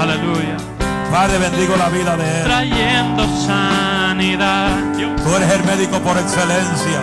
[0.00, 0.56] Aleluya.
[1.10, 2.44] Padre, bendigo la vida de él.
[2.44, 4.68] Trayendo sanidad.
[4.96, 7.00] Tú eres el médico por excelencia.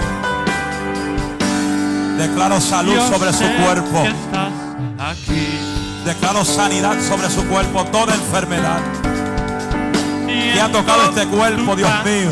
[2.18, 4.04] Declaro salud Yo sobre su cuerpo.
[6.08, 8.80] Declaro sanidad sobre su cuerpo, toda enfermedad.
[10.26, 12.32] que ha tocado este cuerpo, Dios mío.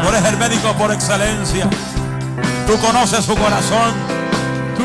[0.00, 1.68] Tú eres el médico por excelencia.
[2.66, 3.92] Tú conoces su corazón.
[4.78, 4.84] Tú,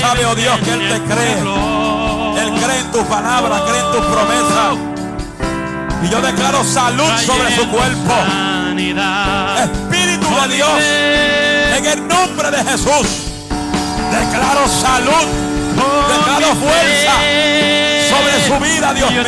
[0.00, 1.38] sabes, oh Dios, que Él te cree.
[1.38, 4.76] Él cree en tu palabra, cree en tus promesas.
[6.02, 8.12] Y yo declaro salud sobre su cuerpo.
[9.62, 10.82] Espíritu de Dios.
[11.76, 13.06] En el nombre de Jesús.
[14.10, 15.49] Declaro salud.
[15.76, 17.14] Declaro fuerza
[18.10, 19.20] sobre su vida, Dios mío.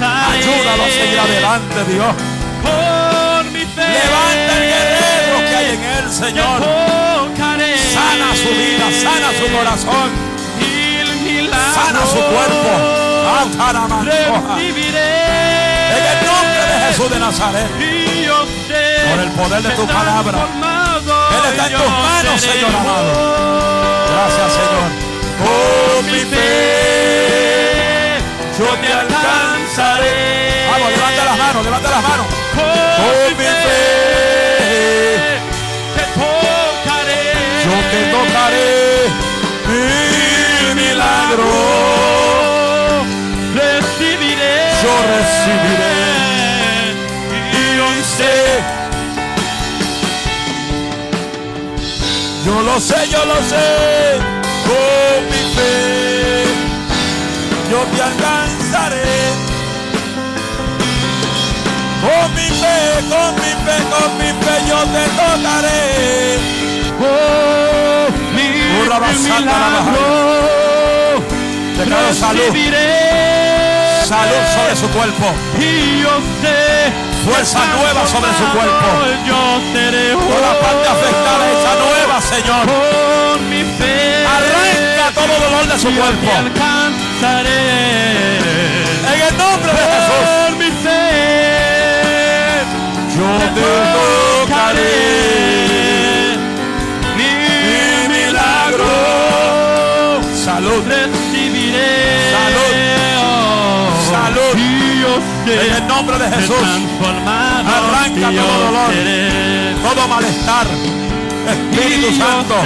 [0.00, 2.14] Ayúdalo a seguir adelante, Dios.
[3.76, 6.58] Levanta el guerrero que hay en él, Señor.
[7.92, 10.10] Sana su vida, sana su corazón.
[11.74, 12.70] Sana su cuerpo.
[15.90, 17.68] En el nombre de Jesús de Nazaret.
[19.10, 20.38] Por el poder de tu palabra.
[21.30, 23.10] Él está en tus manos, Señor amado.
[24.10, 25.03] Gracias, Señor.
[25.44, 26.42] Con mi fe,
[28.58, 30.16] yo te alcanzaré.
[30.70, 32.26] Vamos, levanta las manos, levanta las manos.
[32.54, 33.80] Con mi fe,
[35.96, 37.24] te tocaré.
[37.64, 38.72] yo te tocaré.
[39.68, 41.52] Mi milagro,
[43.54, 44.54] recibiré.
[44.82, 45.94] yo recibiré.
[47.52, 48.36] Y sé,
[52.44, 53.64] yo lo sé, yo lo sé.
[55.30, 56.44] Mi fe,
[57.70, 59.04] yo te alcanzaré.
[62.02, 62.76] Con mi fe,
[63.08, 65.84] con mi fe, con mi fe yo te tocaré.
[67.00, 68.44] Oh, mi
[69.28, 70.24] milagro.
[71.78, 72.52] Declaro salud,
[74.06, 75.26] salud sobre su cuerpo.
[75.58, 77.14] Y yo sé.
[77.24, 78.86] Fuerza nueva sobre su cuerpo.
[79.26, 82.66] Yo seré Toda parte afectada esa nueva, Señor.
[82.66, 84.26] Con mi fe.
[84.26, 84.83] Arranca
[85.26, 86.30] todo dolor de su yo cuerpo.
[86.36, 87.64] alcanzaré.
[89.12, 90.24] En el nombre de Jesús.
[90.46, 91.04] Por mi fe.
[93.16, 93.66] Yo te
[94.44, 94.98] tocaré.
[97.16, 97.32] Mi
[98.08, 98.92] milagro.
[100.44, 100.82] Salud.
[100.86, 101.92] recibiré.
[102.36, 102.74] Salud.
[104.10, 104.54] Salud.
[105.46, 105.54] Sé.
[105.66, 106.68] En el nombre de Jesús.
[107.26, 108.90] Arranca todo dolor.
[109.82, 110.66] Todo malestar.
[111.46, 112.56] Espíritu Santo.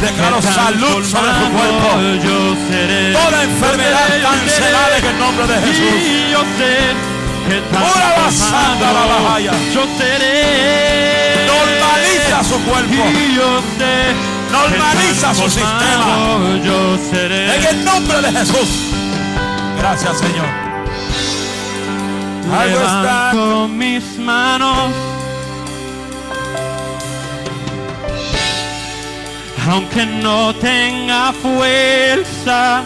[0.00, 1.88] Declaro salud sobre su cuerpo.
[3.12, 6.20] Toda enfermedad cancelada en el nombre de Jesús.
[7.50, 9.22] Ora la transformado.
[9.24, 9.52] bahaya.
[9.74, 11.46] Yo seré.
[11.46, 13.04] Normaliza su cuerpo.
[14.50, 15.60] Normaliza su
[16.64, 17.56] Yo seré.
[17.56, 18.68] En el nombre de Jesús.
[19.78, 20.46] Gracias, Señor.
[22.52, 23.32] Algo está.
[23.68, 25.09] Mis manos.
[29.70, 32.82] Aunque no tenga fuerza.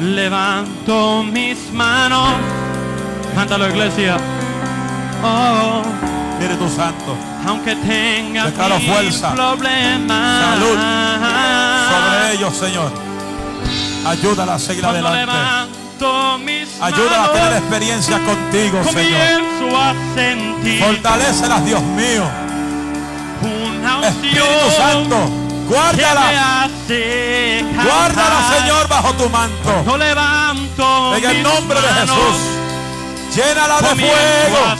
[0.00, 2.28] Levanto mis manos.
[3.34, 4.16] Cántalo, iglesia.
[5.22, 5.82] Oh,
[6.32, 7.16] Espíritu Santo.
[7.46, 10.44] aunque tenga Declaro fuerza, problemas.
[10.44, 10.78] salud
[11.90, 12.92] Sobre ellos, Señor.
[14.06, 15.26] Ayúdala a seguir adelante.
[15.26, 19.44] levanto mis Ayúdala a tener experiencia contigo, Señor.
[20.80, 22.45] Fortalécelas, Dios mío.
[24.04, 25.16] Espíritu Santo.
[25.68, 26.68] Guárdala.
[27.84, 29.62] Guárdala, Señor, bajo tu manto.
[29.64, 32.56] Cuando levanto En el nombre de Jesús.
[33.34, 34.76] Llénala de fuego.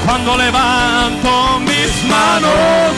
[0.05, 2.94] Cuando levanto mis manos,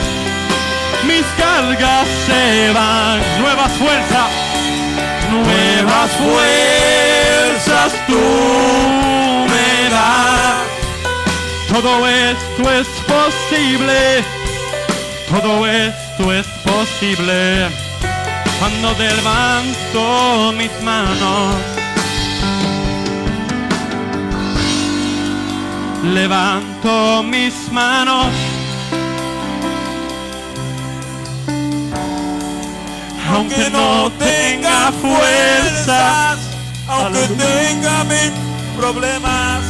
[1.06, 3.20] mis cargas se van.
[3.40, 4.19] Nuevas fuerzas,
[5.44, 8.18] nuevas fuerzas tú
[9.52, 10.60] me das.
[11.72, 14.24] Todo esto es posible,
[15.30, 17.68] todo esto es posible.
[18.58, 21.54] Cuando levanto mis manos,
[26.02, 28.49] levanto mis manos.
[33.32, 36.36] Aunque no tenga fuerza,
[36.88, 38.32] aunque tenga mil
[38.76, 39.60] problemas.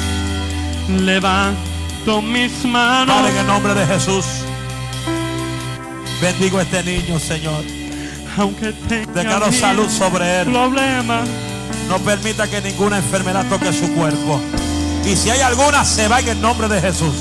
[0.88, 3.16] levanto mis manos.
[3.16, 4.24] Padre, en el nombre de Jesús.
[6.20, 7.64] Bendigo a este niño, Señor.
[8.38, 10.48] Aunque tenga Declaro salud sobre él.
[10.50, 11.28] problemas.
[11.88, 14.40] No permita que ninguna enfermedad toque su cuerpo.
[15.04, 17.14] Y si hay alguna, se va en el nombre de Jesús.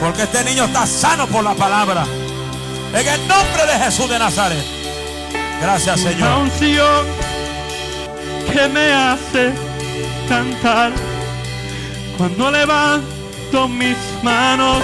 [0.00, 2.04] Porque este niño está sano por la palabra.
[2.92, 4.73] En el nombre de Jesús de Nazaret.
[5.60, 6.38] Gracias, Una Señor.
[6.40, 7.06] unción
[8.52, 9.52] que me hace
[10.28, 10.92] cantar
[12.18, 14.82] cuando levanto mis manos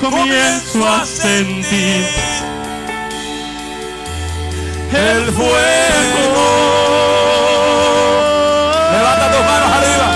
[0.00, 2.06] comienzo a sentir
[4.92, 5.48] el fuego
[8.92, 10.10] Levanta tus manos arriba.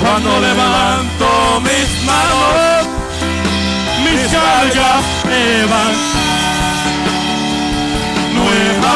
[0.00, 2.86] cuando levanto mis manos
[4.04, 6.05] mis cargas se van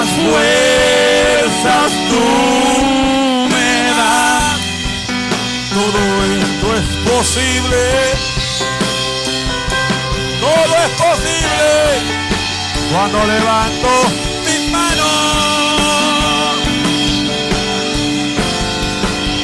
[0.00, 2.24] las fuerzas tú
[3.52, 4.60] me das.
[5.74, 6.00] Todo
[6.38, 7.82] esto es posible.
[10.40, 11.72] Todo es posible
[12.90, 13.90] cuando levanto
[14.46, 15.10] mis manos.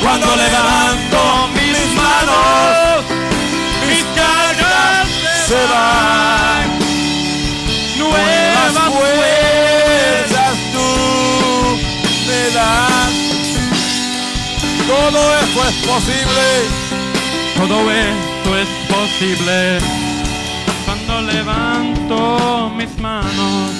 [0.02, 3.04] Cuando levanto mis manos,
[3.88, 5.06] mis cargas
[5.48, 6.15] se van.
[15.06, 16.46] Todo esto es posible.
[17.56, 19.78] Todo esto es posible
[20.84, 23.70] cuando levanto mis manos.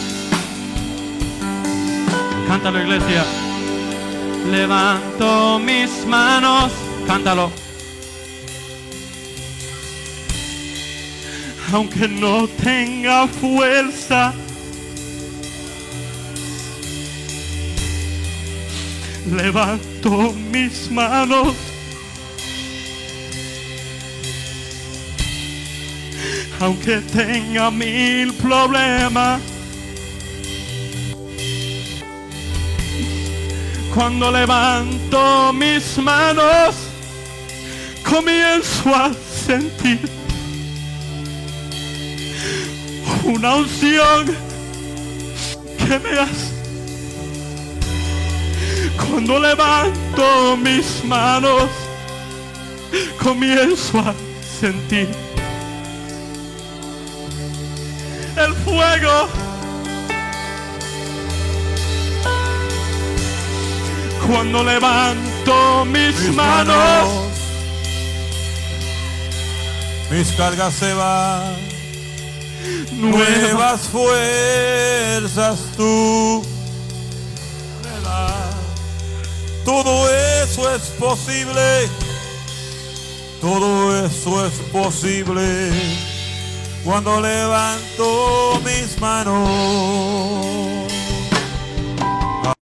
[2.47, 3.25] Cántalo, iglesia.
[4.53, 6.71] Levanto mis manos.
[7.09, 7.51] Cántalo.
[11.73, 14.33] Aunque no tenga fuerza.
[19.29, 19.96] Levanto
[20.53, 21.55] mis manos.
[26.61, 29.41] aunque tenga mil problemas.
[33.95, 36.75] Cuando levanto mis manos,
[38.09, 39.11] comienzo a
[39.47, 40.01] sentir
[43.25, 44.37] una unción
[45.79, 46.56] que me hace.
[48.97, 51.69] Cuando levanto mis manos,
[53.23, 54.15] comienzo a
[54.61, 55.09] sentir
[58.37, 59.29] el fuego.
[64.27, 67.09] Cuando levanto mis, manos,
[70.11, 71.55] mis cargas se van.
[72.93, 76.43] nuevas Nuevas fuerzas tú
[79.67, 81.91] Todo eso es posible.
[83.41, 85.73] Todo eso es posible.
[86.85, 90.66] Cuando levanto mis manos.